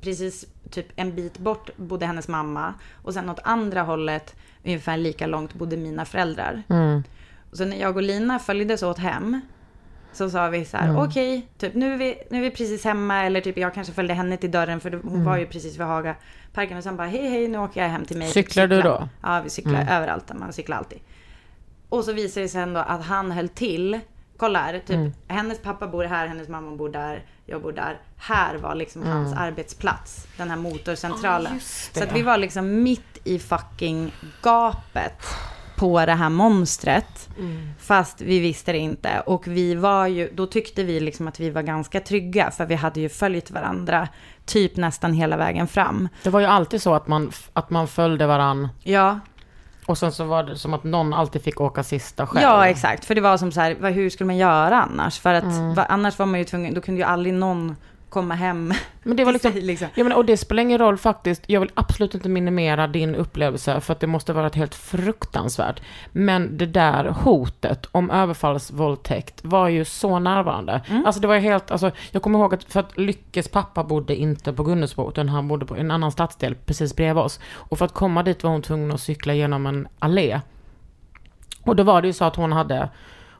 [0.00, 2.74] precis typ en bit bort bodde hennes mamma.
[3.02, 4.36] Och sen åt andra hållet,
[4.66, 6.62] ungefär lika långt, bodde mina föräldrar.
[7.50, 9.40] Och så när jag och Lina följdes åt hem
[10.12, 13.24] så sa vi så här, okej, typ nu är, vi, nu är vi precis hemma
[13.24, 16.76] eller typ jag kanske följde henne till dörren för hon var ju precis vid Hagaparken
[16.76, 18.28] och sen bara hej hej nu åker jag hem till mig.
[18.28, 19.08] Cyklar du då?
[19.22, 20.98] Ja, vi cyklar överallt, man cyklar alltid.
[21.88, 24.00] Och så visade det sig ändå att han höll till,
[24.36, 27.98] kolla här, typ hennes pappa bor här, hennes mamma bor där, jag bor där.
[28.16, 31.60] Här var liksom hans arbetsplats, den här motorcentralen.
[31.92, 34.12] så att vi var liksom mitt i fucking
[34.42, 35.22] gapet
[35.76, 37.28] på det här monstret.
[37.78, 39.22] Fast vi visste det inte.
[39.26, 42.50] Och vi var ju, då tyckte vi liksom att vi var ganska trygga.
[42.50, 44.08] För vi hade ju följt varandra
[44.44, 46.08] typ nästan hela vägen fram.
[46.22, 49.20] Det var ju alltid så att man, att man följde varann Ja,
[49.86, 52.42] och sen så var det som att någon alltid fick åka sista själv.
[52.42, 53.04] Ja, exakt.
[53.04, 55.18] För det var som så här, hur skulle man göra annars?
[55.18, 57.76] För att va, annars var man ju tvungen, då kunde ju aldrig någon
[58.08, 58.72] komma hem.
[59.02, 59.88] Men det var liksom, liksom.
[59.94, 61.42] Ja, men, och det spelar ingen roll faktiskt.
[61.46, 65.80] Jag vill absolut inte minimera din upplevelse för att det måste vara ett helt fruktansvärt.
[66.12, 70.82] Men det där hotet om överfallsvåldtäkt var ju så närvarande.
[70.88, 71.06] Mm.
[71.06, 74.52] Alltså det var helt, alltså jag kommer ihåg att för att Lyckes pappa bodde inte
[74.52, 77.40] på Gunnesbo utan han bodde på en annan stadsdel precis bredvid oss.
[77.54, 80.40] Och för att komma dit var hon tvungen att cykla genom en allé.
[81.62, 82.88] Och då var det ju så att hon hade,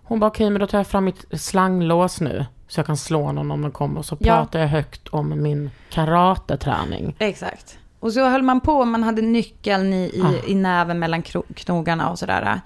[0.02, 2.46] hon bara okej men då tar jag fram mitt slanglås nu.
[2.68, 4.02] Så jag kan slå någon om den kommer.
[4.02, 4.36] Så Ja.
[4.36, 7.16] pratar jag högt om min karateträning.
[7.18, 7.78] Exakt.
[8.00, 10.46] Och så höll man på, man hade nyckeln i, i, Ah.
[10.46, 11.22] i näven mellan
[11.54, 12.60] knogarna och sådär.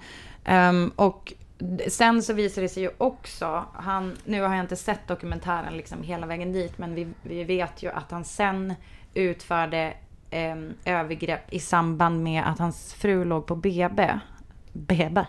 [0.45, 1.33] Ehm, och
[1.89, 6.03] sen så visade det sig ju också, han, nu har jag inte sett dokumentären liksom
[6.03, 8.73] hela vägen dit, men vi, vi vet ju att han sen
[9.13, 9.93] utförde
[10.29, 14.09] em, övergrepp i samband med att hans fru låg på BB.
[14.73, 15.21] BB.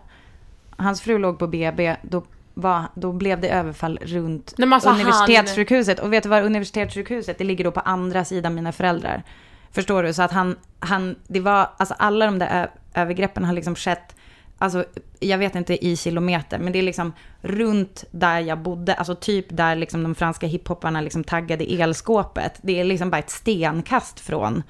[0.76, 2.22] Hans fru låg på BB, då,
[2.54, 5.98] var, då blev det överfall runt Nej, alltså, universitetssjukhuset.
[5.98, 9.22] Och vet du vad universitetssjukhuset, det ligger då på andra sidan mina föräldrar.
[9.70, 10.12] Förstår du?
[10.12, 14.16] Så att han, han det var, alltså alla de där övergreppen har liksom skett,
[14.58, 14.84] alltså
[15.20, 19.46] jag vet inte i kilometer, men det är liksom runt där jag bodde, alltså typ
[19.48, 22.58] där liksom de franska hiphopparna liksom taggade elskåpet.
[22.62, 24.62] Det är liksom bara ett stenkast från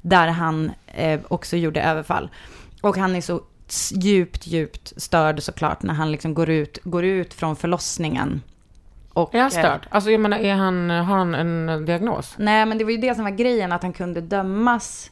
[0.00, 2.30] där han eh, också gjorde överfall.
[2.82, 3.40] Och han är så
[3.92, 8.42] djupt, djupt störd såklart när han liksom går ut, går ut från förlossningen
[9.12, 9.86] Och, Är han eh, störd?
[9.90, 12.34] Alltså jag menar, är han, har han en diagnos?
[12.38, 15.10] Nej, men det var ju det som var grejen, att han kunde dömas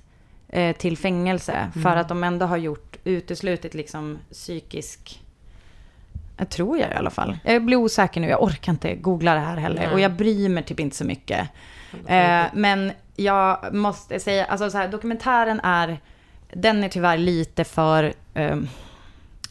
[0.48, 1.70] eh, till fängelse.
[1.82, 5.22] För att de ändå har gjort, uteslutit liksom psykisk...
[6.38, 7.38] Jag tror jag i alla fall.
[7.44, 9.82] Jag blir osäker nu, jag orkar inte googla det här heller.
[9.82, 9.92] Nej.
[9.92, 11.48] Och jag bryr mig typ inte så mycket.
[12.06, 16.00] Eh, men jag måste säga, alltså så här, dokumentären är,
[16.52, 18.12] den är tyvärr lite för...
[18.34, 18.68] ehm,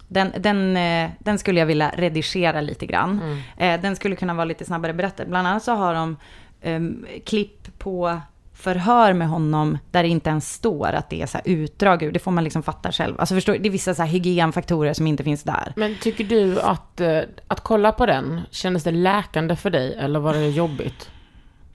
[0.08, 3.42] den, den, eh, den skulle jag vilja redigera lite grann.
[3.58, 5.26] Eh, den skulle kunna vara lite snabbare berättad.
[5.26, 6.18] Bland annat så har de
[6.62, 8.22] ehm, klipp på
[8.54, 12.12] förhör med honom där det inte ens står att det är så utdrag ur.
[12.12, 13.16] Det får man liksom fatta själv.
[13.20, 15.74] Alltså förstår, det är vissa så hygienfaktorer som inte finns där.
[15.76, 20.20] Men tycker du att, eh, att kolla på den, kändes det läkande för dig eller
[20.20, 21.10] var det jobbigt?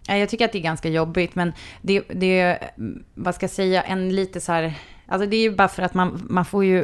[0.07, 1.53] Ja, Jag tycker att det är ganska jobbigt, men
[1.83, 4.75] det, det är, mm, vad ska jag säga, en lite så här,
[5.11, 6.81] alltså det är ju bara för att man, man får ju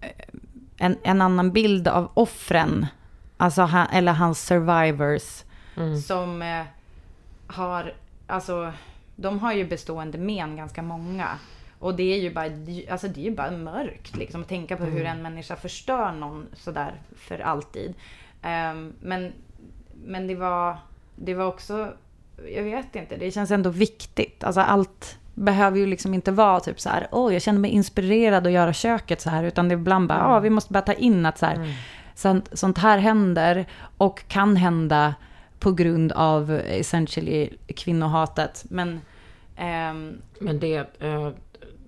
[0.00, 0.10] eh,
[0.76, 2.86] en, en annan bild av offren,
[3.36, 5.44] alltså han, eller hans survivors,
[6.06, 6.64] som eh,
[7.46, 7.94] har,
[8.26, 8.72] alltså,
[9.16, 11.28] de har ju bestående men, ganska många.
[11.78, 12.44] Och det är ju bara,
[12.92, 16.46] alltså det är ju bara mörkt liksom, att tänka på hur en människa förstör någon
[16.54, 17.94] sådär för alltid.
[18.42, 19.32] Ehm, men,
[20.04, 20.78] men det var,
[21.16, 21.92] det var också,
[22.54, 24.44] jag vet inte, det känns ändå viktigt.
[24.44, 28.46] Alltså allt behöver ju liksom inte vara typ så här, åh, jag känner mig inspirerad
[28.46, 30.92] att göra köket så här, utan det är ibland bara, ja, vi måste bara ta
[30.92, 31.74] in att så här,
[32.14, 33.66] sånt, sånt här händer
[33.96, 35.14] och kan hända
[35.58, 38.64] på grund av essentially kvinnohatet.
[38.68, 39.00] Men
[39.56, 41.28] ehm, Men det, eh,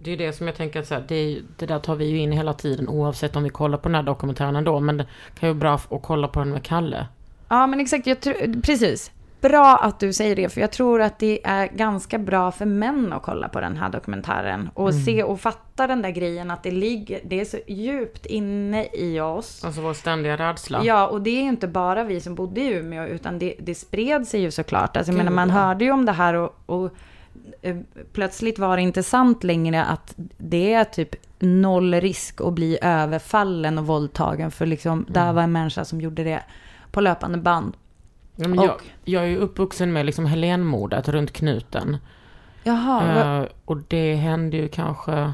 [0.03, 2.19] det är det som jag tänker att så här, det, det där tar vi ju
[2.19, 4.81] in hela tiden oavsett om vi kollar på den här dokumentären ändå.
[4.81, 5.07] Men det
[5.39, 7.07] kan ju vara bra att kolla på den med Kalle.
[7.49, 8.07] Ja, men exakt.
[8.07, 9.11] Jag tror, precis.
[9.43, 13.13] Bra att du säger det, för jag tror att det är ganska bra för män
[13.13, 14.71] att kolla på den här dokumentären.
[14.75, 18.87] Och se och fatta den där grejen att det ligger, det är så djupt inne
[18.93, 19.65] i oss.
[19.65, 20.85] Alltså vår ständiga rädsla.
[20.85, 24.29] Ja, och det är inte bara vi som bodde i Umeå, utan det, det spred
[24.29, 24.97] sig ju såklart.
[24.97, 26.91] Alltså, jag menar, man hörde ju om det här och, och
[27.63, 27.77] eh,
[28.13, 33.79] plötsligt var det inte sant längre att det är typ noll risk att bli överfallen
[33.79, 34.51] och våldtagen.
[34.51, 36.43] För liksom, där var en människa som gjorde det
[36.93, 37.77] på löpande band.
[38.43, 41.97] Ja, men jag, Och- jag är ju uppvuxen med liksom Helenmordet runt knuten.
[42.65, 45.33] Jaha, Eh, och det hände ju kanske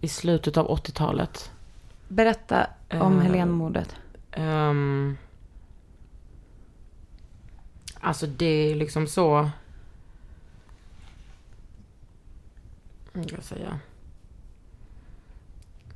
[0.00, 1.52] i slutet av 80-talet.
[2.08, 3.96] berätta om Eh, Helenmordet.
[4.36, 5.16] Um,
[8.00, 9.50] alltså det är liksom så...
[13.12, 13.78] Vad ska jag säga?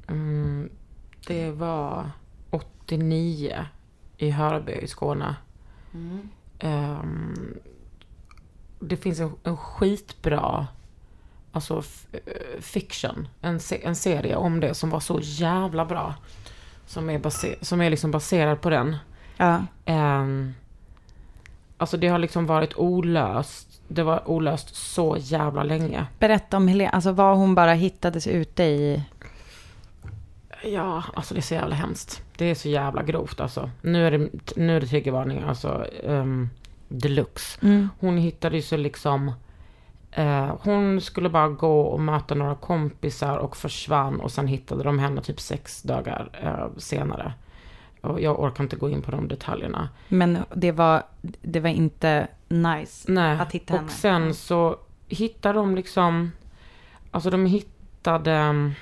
[0.09, 0.71] Mm,
[1.27, 2.11] det var
[2.51, 3.67] 89
[4.17, 5.37] i Hörby i Skåne.
[6.59, 7.59] Ehm,
[8.81, 10.67] det finns en, en skitbra
[11.53, 16.15] alltså, eh, fiction, en, se, en serie om det som var så jävla bra.
[16.87, 18.97] Som är, baser, som är liksom baserad på den.
[19.37, 19.63] Ja.
[19.87, 20.55] Um,
[21.79, 23.81] alltså det har liksom varit olöst.
[23.89, 26.07] Det var olöst så jävla länge.
[26.19, 29.03] Berätta om Helen, alltså vad hon bara hittades ute i.
[30.67, 32.23] Ja, alltså det är så jävla hemskt.
[32.37, 33.71] Det är så jävla grovt alltså.
[33.83, 36.51] Nu är det, nu är det triggervarning, alltså um,
[36.89, 37.61] deluxe.
[38.01, 39.33] Hon hittade ju så liksom...
[40.13, 44.99] eh, hon skulle bara gå och möta några kompisar och försvann och sen hittade de
[44.99, 47.33] henne typ sex dagar eh, senare.
[48.01, 49.89] Och jag orkar inte gå in på de detaljerna.
[50.09, 51.03] Men det var,
[51.43, 53.87] det var inte nice Nej, att hitta henne.
[53.87, 54.77] och sen så
[55.09, 56.33] hittade de liksom,
[57.11, 58.73] alltså de hittade mm,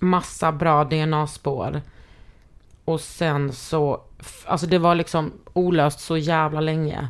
[0.00, 1.82] massa bra DNA-spår.
[2.84, 4.00] Och sen så,
[4.44, 7.08] alltså det var liksom olöst så jävla länge.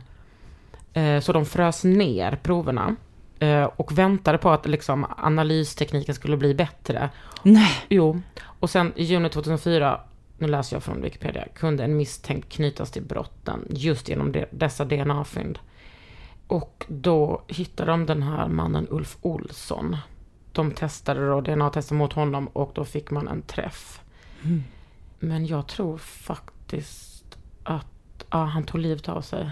[0.92, 2.96] Eh, så de frös ner proverna.
[3.38, 7.10] Eh, och väntade på att liksom analystekniken skulle bli bättre.
[7.42, 7.84] Nej.
[7.88, 10.00] Jo, och sen i juni 2004,
[10.38, 14.84] nu läser jag från Wikipedia, kunde en misstänkt knytas till brotten just genom de, dessa
[14.84, 15.58] DNA-fynd.
[16.46, 19.96] Och då hittade de den här mannen Ulf Olsson.
[20.52, 24.00] De testade då DNA-tester mot honom och då fick man en träff.
[25.18, 29.50] Men jag tror faktiskt att ja, han tog livet av sig.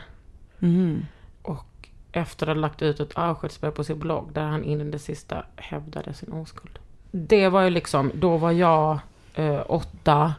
[0.59, 1.07] Mhm.
[1.43, 4.91] Och efter att ha lagt ut ett avskedsbrev på sin blogg där han in i
[4.91, 6.79] det sista hävdade sin oskuld.
[7.11, 8.99] Det var ju liksom, då var jag
[9.35, 10.35] eh, åtta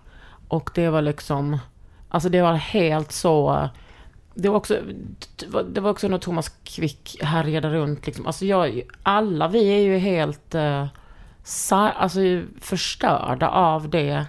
[0.48, 1.58] och det var liksom,
[2.10, 3.70] alltså det var helt så,
[4.42, 4.82] det var också,
[5.36, 8.28] det var, det var också när Thomas Quick härjade runt liksom.
[8.28, 10.88] Alltså jag, alla vi är ju helt, eh,
[11.44, 12.20] sa, alltså
[12.62, 14.26] förstörda av det,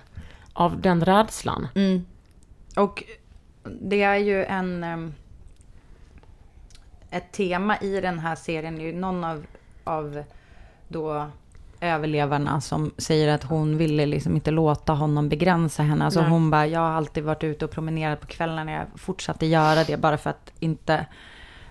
[0.52, 1.68] av den rädslan.
[1.74, 2.06] Mm.
[2.76, 3.04] Och
[3.80, 4.84] det är ju en...
[4.84, 5.14] em,
[7.12, 9.46] Ett tema i den här serien är ju någon av,
[9.84, 10.22] av
[10.88, 11.30] då
[11.80, 16.04] överlevarna som säger att hon ville liksom inte låta honom begränsa henne.
[16.04, 16.30] Alltså Nej.
[16.30, 18.72] hon bara, jag har alltid varit ute och promenerat på kvällarna.
[18.72, 21.06] Jag fortsatte göra det bara för att inte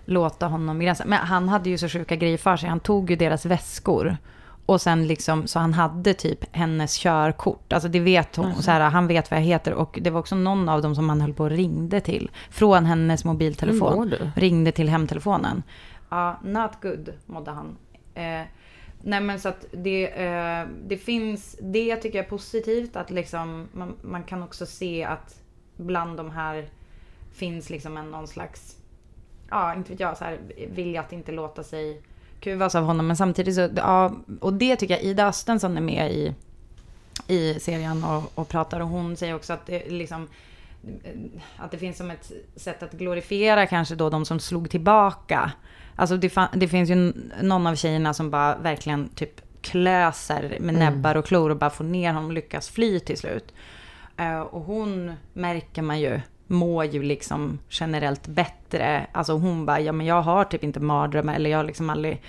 [0.06, 1.04] låta honom begränsa.
[1.08, 2.70] Men han hade ju så sjuka grejer för sig.
[2.70, 4.18] Han tog ju deras väskor.
[4.66, 7.74] Och sen liksom, så han hade typ hennes körkort.
[7.74, 9.74] Alltså det vet hon, så här, han vet vad jag heter.
[9.74, 12.32] Och det var också någon av dem som han höll på och ringde till.
[12.50, 14.14] Från hennes mobiltelefon.
[14.36, 15.64] Ringde till hemtelefonen.
[16.10, 17.78] Ja, not good mådde han.
[18.14, 18.48] Eh,
[19.02, 22.96] nej men så att det, eh, det finns, det tycker jag är positivt.
[22.96, 25.42] Att liksom, man, man kan också se att
[25.78, 26.70] bland de här
[27.34, 28.76] finns liksom en någon slags,
[29.50, 30.40] ja inte vet jag, så här,
[30.72, 32.02] vilja att inte låta sig
[32.40, 33.08] kuvas av honom.
[33.08, 36.34] Men samtidigt så, ja, och det tycker jag Ida Östensson är med i,
[37.28, 38.80] i serien och, och pratar.
[38.80, 40.28] Och hon säger också att det liksom,
[41.58, 45.52] att det finns som ett sätt att glorifiera kanske då de som slog tillbaka.
[46.00, 51.16] Alltså det, det finns ju någon av tjejerna som bara verkligen typ klöser med näbbar
[51.16, 53.54] och klor och bara får ner honom och lyckas fly till slut.
[54.18, 59.08] Eh, och hon märker man ju mår ju liksom generellt bättre.
[59.12, 62.22] Alltså hon bara, ja men jag har typ inte mardrömmar eller jag har liksom aldrig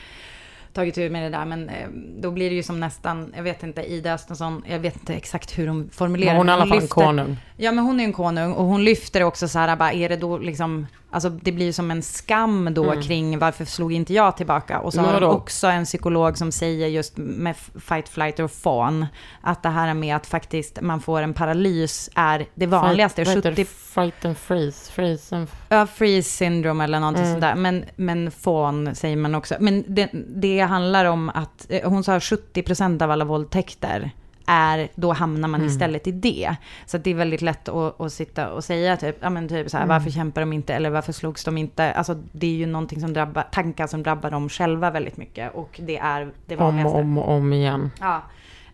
[0.73, 1.45] tagit tur med det där.
[1.45, 1.89] Men eh,
[2.21, 5.59] då blir det ju som nästan, jag vet inte, Ida Östensson, jag vet inte exakt
[5.59, 7.37] hur hon formulerar Men hon är i alla fall en konung.
[7.57, 10.17] Ja men hon är en konung och hon lyfter också så här, bara är det
[10.17, 14.79] då liksom, alltså det blir som en skam då kring varför slog inte jag tillbaka?
[14.81, 15.29] Och så har vadå?
[15.29, 19.07] också en psykolog som säger just med fight, flight och fawn,
[19.41, 23.25] att det här med att faktiskt man får en paralys är det vanligaste.
[23.25, 23.69] Fight, vad heter 70 det?
[23.69, 24.93] Fight and freeze.
[24.93, 25.49] freeze and...
[25.69, 27.35] Ja, freeze syndrome eller någonting Mm.
[27.35, 27.55] sådär.
[27.55, 29.55] Men, men fawn säger man också.
[29.61, 34.11] Men det, det handlar om att, eh, hon sa 70% av alla våldtäkter
[34.51, 35.73] är, då hamnar man Mm.
[35.73, 36.57] istället i det.
[36.87, 39.77] Så det är väldigt lätt att, att sitta och säga typ, ja men typ så
[39.77, 39.95] här, Mm.
[39.97, 41.93] varför kämpar de inte eller varför slogs de inte?
[41.93, 45.81] Alltså det är ju någonting som drabbar, tankar som drabbar dem själva väldigt mycket och
[45.83, 46.99] det är det Om vanligaste.
[46.99, 47.91] om och om igen.
[48.01, 48.23] Ja,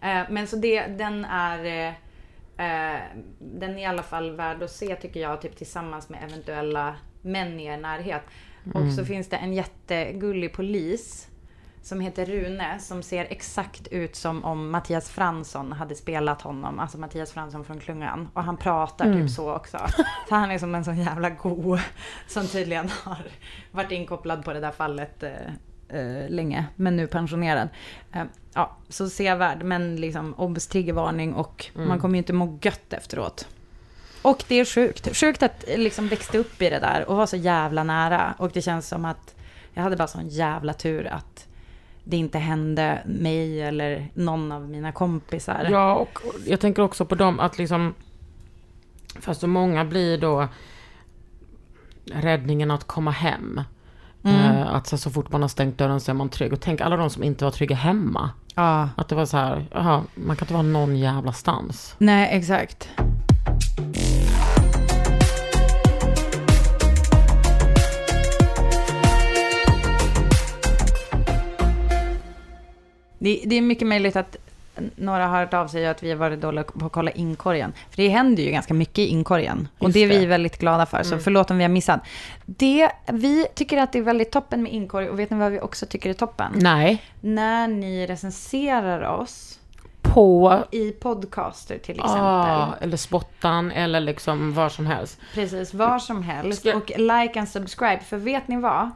[0.03, 1.87] eh, men så det, den är...
[1.89, 1.93] eh,
[2.59, 3.01] Eh,
[3.39, 7.61] den är i alla fall värd att se tycker jag, typ tillsammans med eventuella män
[7.61, 8.23] i er närhet.
[8.75, 11.29] Och så finns det en jättegullig polis
[11.87, 16.79] som heter Rune som ser exakt ut som om Mattias Fransson hade spelat honom.
[16.79, 18.29] Alltså Mattias Fransson från Klungan.
[18.35, 19.79] Och han pratar typ så också.
[20.29, 21.79] Så han är som en sån jävla go
[22.27, 23.19] som tydligen har
[23.71, 25.31] varit inkopplad på det där fallet eh,
[25.99, 27.69] eh, länge, men nu pensionerad.
[28.13, 28.25] Eh,
[28.55, 33.49] ja, så sevärd, men liksom obs, triggervarning och man kommer ju inte må gött efteråt.
[34.23, 35.17] Och det är sjukt.
[35.17, 38.35] Sjukt att eh, liksom växte upp i det där och var så jävla nära.
[38.39, 39.35] Och det känns som att
[39.75, 41.46] jag hade bara sån jävla tur att
[42.09, 45.69] det inte hände mig eller någon av mina kompisar.
[45.71, 47.95] Ja, och jag tänker också på dem att liksom...
[49.21, 50.49] Fast så många blir då
[52.13, 53.61] räddningen att komma hem.
[54.25, 56.53] Eh, att så, så fort man har stängt dörren så är man trygg.
[56.53, 58.31] Och tänk alla de som inte var trygga hemma.
[58.55, 61.95] Ja, Att det var så här, jaha, man kan inte vara någon jävla stans.
[61.99, 62.89] nej exakt.
[73.19, 74.37] Det, det är mycket möjligt att
[74.97, 77.73] några har hört av sig att vi har varit dåliga på att kolla inkorgen.
[77.91, 79.69] För det händer ju ganska mycket i inkorgen.
[79.79, 80.27] Och Just det är vi det.
[80.27, 81.03] väldigt glada för.
[81.03, 82.01] Så förlåt om vi har missat.
[82.47, 85.09] Det, vi tycker att det är väldigt toppen med inkorg.
[85.09, 86.53] Och vet ni vad vi också tycker är toppen?
[86.55, 87.03] Nej.
[87.21, 89.59] När ni recenserar oss
[90.03, 90.63] På...
[90.71, 92.23] i podcaster till exempel.
[92.23, 95.19] Ah, eller spottan eller liksom var som helst.
[95.35, 96.61] Precis, var som helst.
[96.61, 98.01] Ska- Och like and subscribe.
[98.09, 98.91] För vet ni vad?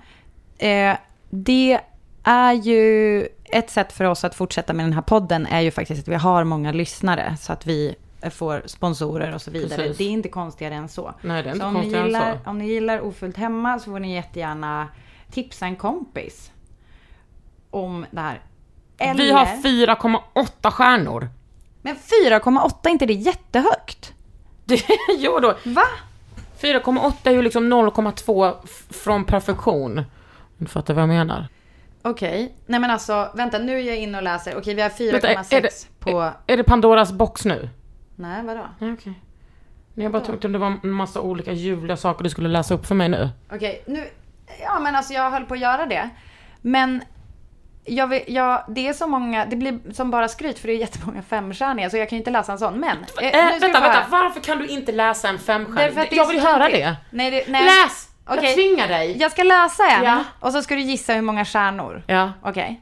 [0.58, 0.96] Eh,
[1.30, 1.80] det
[2.24, 6.00] är ju ett sätt för oss att fortsätta med den här podden är ju faktiskt
[6.02, 7.36] att vi har många lyssnare.
[7.40, 7.94] Så att vi
[8.30, 9.76] får sponsorer och så vidare.
[9.82, 9.98] Precis.
[9.98, 11.14] Det är inte konstigare än så.
[11.22, 12.50] Nej, det är inte så om ni, konstigare än gillar, så.
[12.50, 14.88] om ni gillar Ofullt Hemma så får ni jättegärna
[15.32, 16.50] tipsa en kompis
[17.70, 18.40] om det här.
[18.98, 21.28] Eller, Vi har 4,8 stjärnor.
[21.82, 24.12] Men 4,8 är inte det jättehögt?
[24.64, 24.82] Det,
[25.18, 25.54] jo då.
[25.64, 25.82] Va?
[26.60, 30.04] 4,8 är ju liksom 0,2 f- från perfektion.
[30.58, 31.48] Du fattar vad jag menar?
[32.02, 32.54] Okej.
[32.66, 34.56] Nej men alltså, vänta nu är jag inne och läser.
[34.58, 36.20] Okej, vi har 4,6 Vänta, är det- på...
[36.20, 37.68] Är, är det Pandoras box nu?
[38.16, 38.66] Nej, vadå?
[38.78, 39.12] Nej, okej.
[39.94, 42.86] Nej, jag bara tyckte det var en massa olika ljuvliga saker du skulle läsa upp
[42.86, 43.28] för mig nu.
[43.52, 44.06] Okej, nu...
[44.62, 46.08] Ja men alltså jag höll på att göra det.
[46.60, 47.02] Men
[47.84, 50.78] jag vill, jag, det är så många, det blir som bara skryt för det är
[50.78, 52.80] jättemånga femstjärniga så jag kan ju inte läsa en sån.
[52.80, 52.96] Men...
[53.20, 54.04] eh, Äh, vänta, vänta.
[54.10, 55.96] Varför kan du inte läsa en femstjärnig?
[56.10, 56.74] Det Jag vill höra tråkigt.
[56.84, 56.96] det.
[57.10, 57.64] Nej, det, nej.
[57.64, 58.09] Läs!
[58.30, 58.44] Okej.
[58.44, 59.16] Jag tvingar dig.
[59.20, 60.24] Jag ska läsa en Ja.
[60.40, 62.02] och så ska du gissa hur många stjärnor.
[62.06, 62.32] Ja.
[62.42, 62.80] Okej.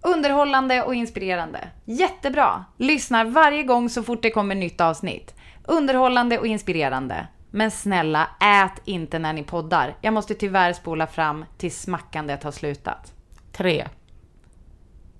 [0.00, 1.68] Underhållande och inspirerande.
[1.84, 2.64] Jättebra.
[2.76, 5.34] Lyssnar varje gång så fort det kommer nytt avsnitt.
[5.64, 7.26] Underhållande och inspirerande.
[7.50, 9.96] Men snälla, ät inte när ni poddar.
[10.00, 13.12] Jag måste tyvärr spola fram tills smackandet har slutat.
[13.52, 13.88] Tre.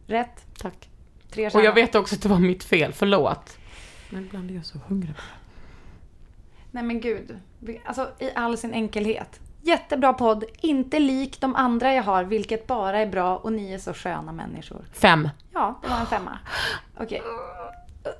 [0.07, 0.46] Rätt.
[0.62, 0.88] Tack.
[1.32, 3.57] Tre Och jag vet också att det var mitt fel, förlåt.
[4.11, 5.14] Men ibland är jag så hungrig.
[6.71, 7.39] Nej men gud.
[7.85, 9.41] Alltså i all sin enkelhet.
[9.62, 10.45] Jättebra podd.
[10.61, 14.33] Inte lik de andra jag har, vilket bara är bra och ni är så sköna
[14.33, 14.85] människor.
[14.93, 15.29] Fem.
[15.53, 16.39] Ja, det var en femma.
[17.01, 17.23] Okej.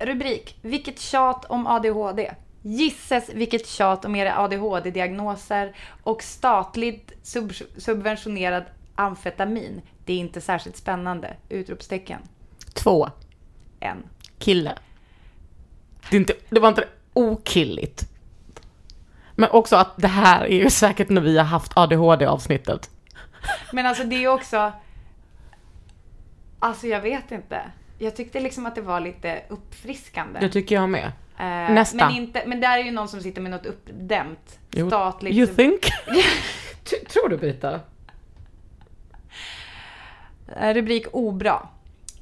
[0.01, 0.59] Rubrik.
[0.63, 2.35] Vilket tjat om ADHD.
[2.63, 9.83] Gisses vilket tjat om era ADHD-diagnoser och statligt sub subventionerad amfetamin.
[10.05, 11.37] Det är inte särskilt spännande.
[11.49, 12.21] Utropstecken.
[12.75, 13.09] Två.
[13.81, 14.07] En.
[14.39, 14.79] Kille.
[16.11, 18.09] Det, inte, det var inte okilligt.
[19.39, 22.91] Men också att det här är ju säkert när vi har haft ADHD-avsnittet.
[23.72, 24.72] Men alltså det är också...
[26.59, 27.62] Alltså jag vet inte.
[27.99, 30.41] Jag tyckte liksom att det var lite uppfriskande.
[30.41, 31.12] Det tycker jag med.
[31.39, 31.97] Eh, Nästa.
[31.97, 34.59] Men, inte, men där är ju någon som sitter med något uppdämt.
[34.70, 34.86] Jo.
[34.86, 35.36] Statligt.
[35.36, 35.80] You think?
[37.12, 37.80] Tror du Brita?
[40.57, 41.68] Eh, Rubrik obra.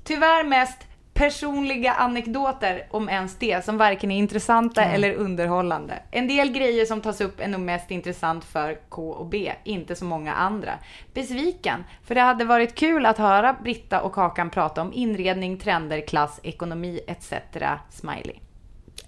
[0.05, 0.79] Tyvärr mest
[1.17, 6.03] personliga anekdoter, om ens det, som varken är intressanta eller underhållande.
[6.11, 9.97] En del grejer som tas upp är nog mest intressant för K och B, inte
[9.97, 10.73] så många andra.
[11.15, 16.07] Besviken, för det hade varit kul att höra Britta och Kakan prata om inredning, trender,
[16.07, 17.33] klass, ekonomi etc.
[17.91, 18.37] Smiley.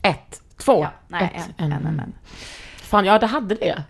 [0.03, 0.41] Ett.
[0.59, 0.83] Två.
[0.83, 1.55] Ja, nej, Ett.
[1.59, 2.15] en, en, en, en.
[2.83, 3.83] Fan, ja det hade det.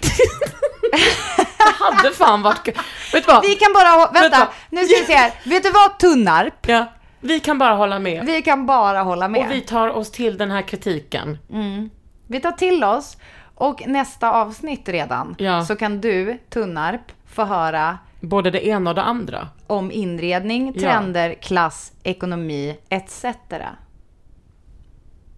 [0.00, 2.66] det hade fan varit.
[3.12, 3.42] Vet du vad?
[3.42, 4.48] Vi kan bara, vänta, Vänta.
[4.70, 5.32] nu ska vi se här.
[5.44, 6.68] Vet du vad Tunnarp?
[6.68, 6.86] Ja,
[7.24, 8.24] vi kan bara hålla med.
[8.26, 9.46] Vi kan bara hålla med.
[9.46, 11.38] Och vi tar oss till den här kritiken.
[12.26, 13.16] Vi tar till oss
[13.54, 15.64] och nästa avsnitt redan Ja.
[15.64, 19.48] så kan du, Tunnarp, få höra Både det ena och det andra.
[19.66, 20.80] om inredning, Ja.
[20.80, 23.24] trender, klass, ekonomi etc.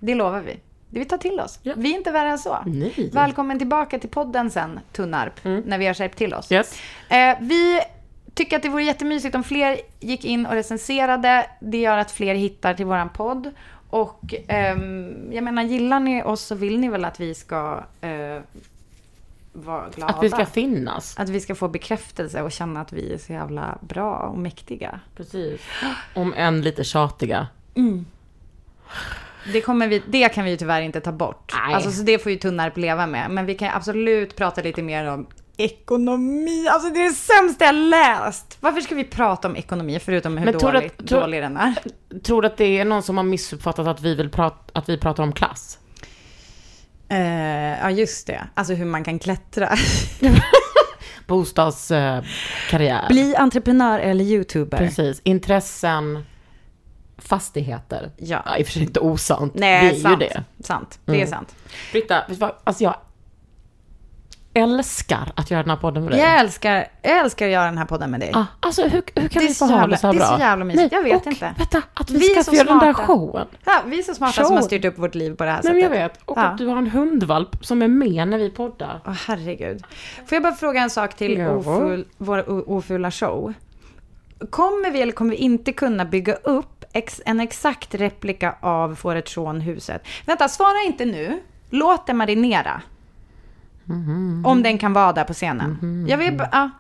[0.01, 0.61] Det lovar vi.
[0.91, 1.59] Det vi tar till oss.
[1.63, 1.73] Ja.
[1.77, 2.59] Vi är inte värre än så.
[2.67, 3.11] Nej.
[3.13, 6.53] Välkommen tillbaka till podden sen, Tunnarp, när vi har skärpt till oss.
[6.53, 6.81] Yes.
[7.09, 7.81] Eh, vi
[8.37, 11.47] tycker att det vore jättemysigt om fler gick in och recenserade.
[11.61, 13.51] Det gör att fler hittar till våran podd.
[13.91, 18.41] Och ehm, jag menar, gillar ni oss så vill ni väl att vi ska eh,
[19.53, 20.13] vara glada?
[20.13, 21.19] Att vi ska finnas.
[21.19, 25.01] Att vi ska få bekräftelse och känna att vi är så jävla bra och mäktiga.
[25.17, 25.61] Precis.
[26.15, 27.47] Om än lite tjatiga.
[29.53, 31.53] Det, kommer vi, det kan vi ju tyvärr inte ta bort.
[31.67, 31.75] Nej.
[31.75, 33.31] Alltså, så det får ju Tunnarp leva med.
[33.31, 35.27] Men vi kan absolut prata lite mer om
[35.57, 36.69] ekonomi.
[36.69, 38.57] Alltså det är det sämsta jag läst.
[38.61, 41.43] Varför ska vi prata om ekonomi förutom hur Men tror du dåligt, att- tror- dålig
[41.43, 41.75] den är?
[42.25, 44.99] Tror du att det är någon som har missuppfattat att vi, vill prata, att vi
[44.99, 45.79] pratar om klass?
[47.09, 47.19] Eh,
[47.81, 48.47] ja, just det.
[48.55, 49.77] Alltså hur man kan klättra.
[51.27, 52.27] Bostadskarriär.
[52.71, 53.05] Karriär.
[53.09, 54.79] Bli entreprenör eller youtuber.
[54.79, 55.21] Precis.
[55.25, 56.25] Intressen.
[57.19, 58.11] Fastigheter.
[58.17, 58.57] Ja.
[58.59, 59.55] I och för sig inte osant.
[59.55, 60.23] Nej, vi är sant.
[60.23, 60.45] ju det.
[60.65, 60.99] Sant.
[61.05, 61.29] Det är Mm.
[61.29, 61.55] sant.
[61.93, 62.25] Britta?
[62.65, 62.95] Alltså jag
[64.63, 66.21] älskar att göra den här podden med dig.
[66.21, 68.31] Jag älskar, jag älskar att göra den här podden med dig.
[68.35, 70.37] Ah, alltså hur, hur kan Det vi få ha det så här det är bra?
[70.37, 70.93] så jävla mysigt.
[70.93, 71.55] Jag vet och, inte.
[71.59, 73.47] Vänta, att vi, Vi ska få göra den där showen.
[73.65, 74.45] Ja, vi är så smarta Show.
[74.45, 75.83] som har styrt upp vårt liv på det här Nej sättet.
[75.83, 76.21] jag vet.
[76.25, 76.43] Och Ja.
[76.43, 79.01] att du har en hundvalp som är med när vi poddar.
[79.07, 79.83] Åh, herregud.
[80.27, 81.51] Får jag bara fråga en sak till Ja.
[81.51, 83.53] oful, vår ofula show?
[84.51, 89.31] Kommer vi eller kommer vi inte kunna bygga upp ex, en exakt replika av Fåret
[89.31, 90.03] från huset?
[90.27, 91.43] Vänta, svara inte nu.
[91.71, 92.81] Låt det marinera.
[94.45, 96.07] Om den kan vara där på scenen.
[96.09, 96.43] Jag vill.
[96.53, 96.71] Ja.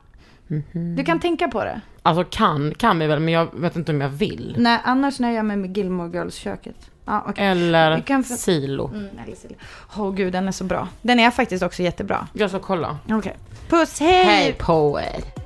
[0.97, 1.81] Du kan tänka på det.
[2.03, 4.55] Alltså kan, kan vi väl, men jag vet inte om jag vill.
[4.59, 6.91] Nej, annars nöjer jag mig med Gilmore Girls-köket.
[7.05, 7.47] Ja, okej.
[7.47, 8.89] Eller kan silo.
[8.89, 9.57] Mm, eller Silja.
[9.97, 10.89] Åh gud, den är så bra.
[11.03, 12.29] Den är faktiskt också jättebra.
[12.33, 12.99] Jag ska kolla.
[13.11, 13.37] Okej.
[13.69, 14.57] Puss, hej!
[14.59, 15.46] på er.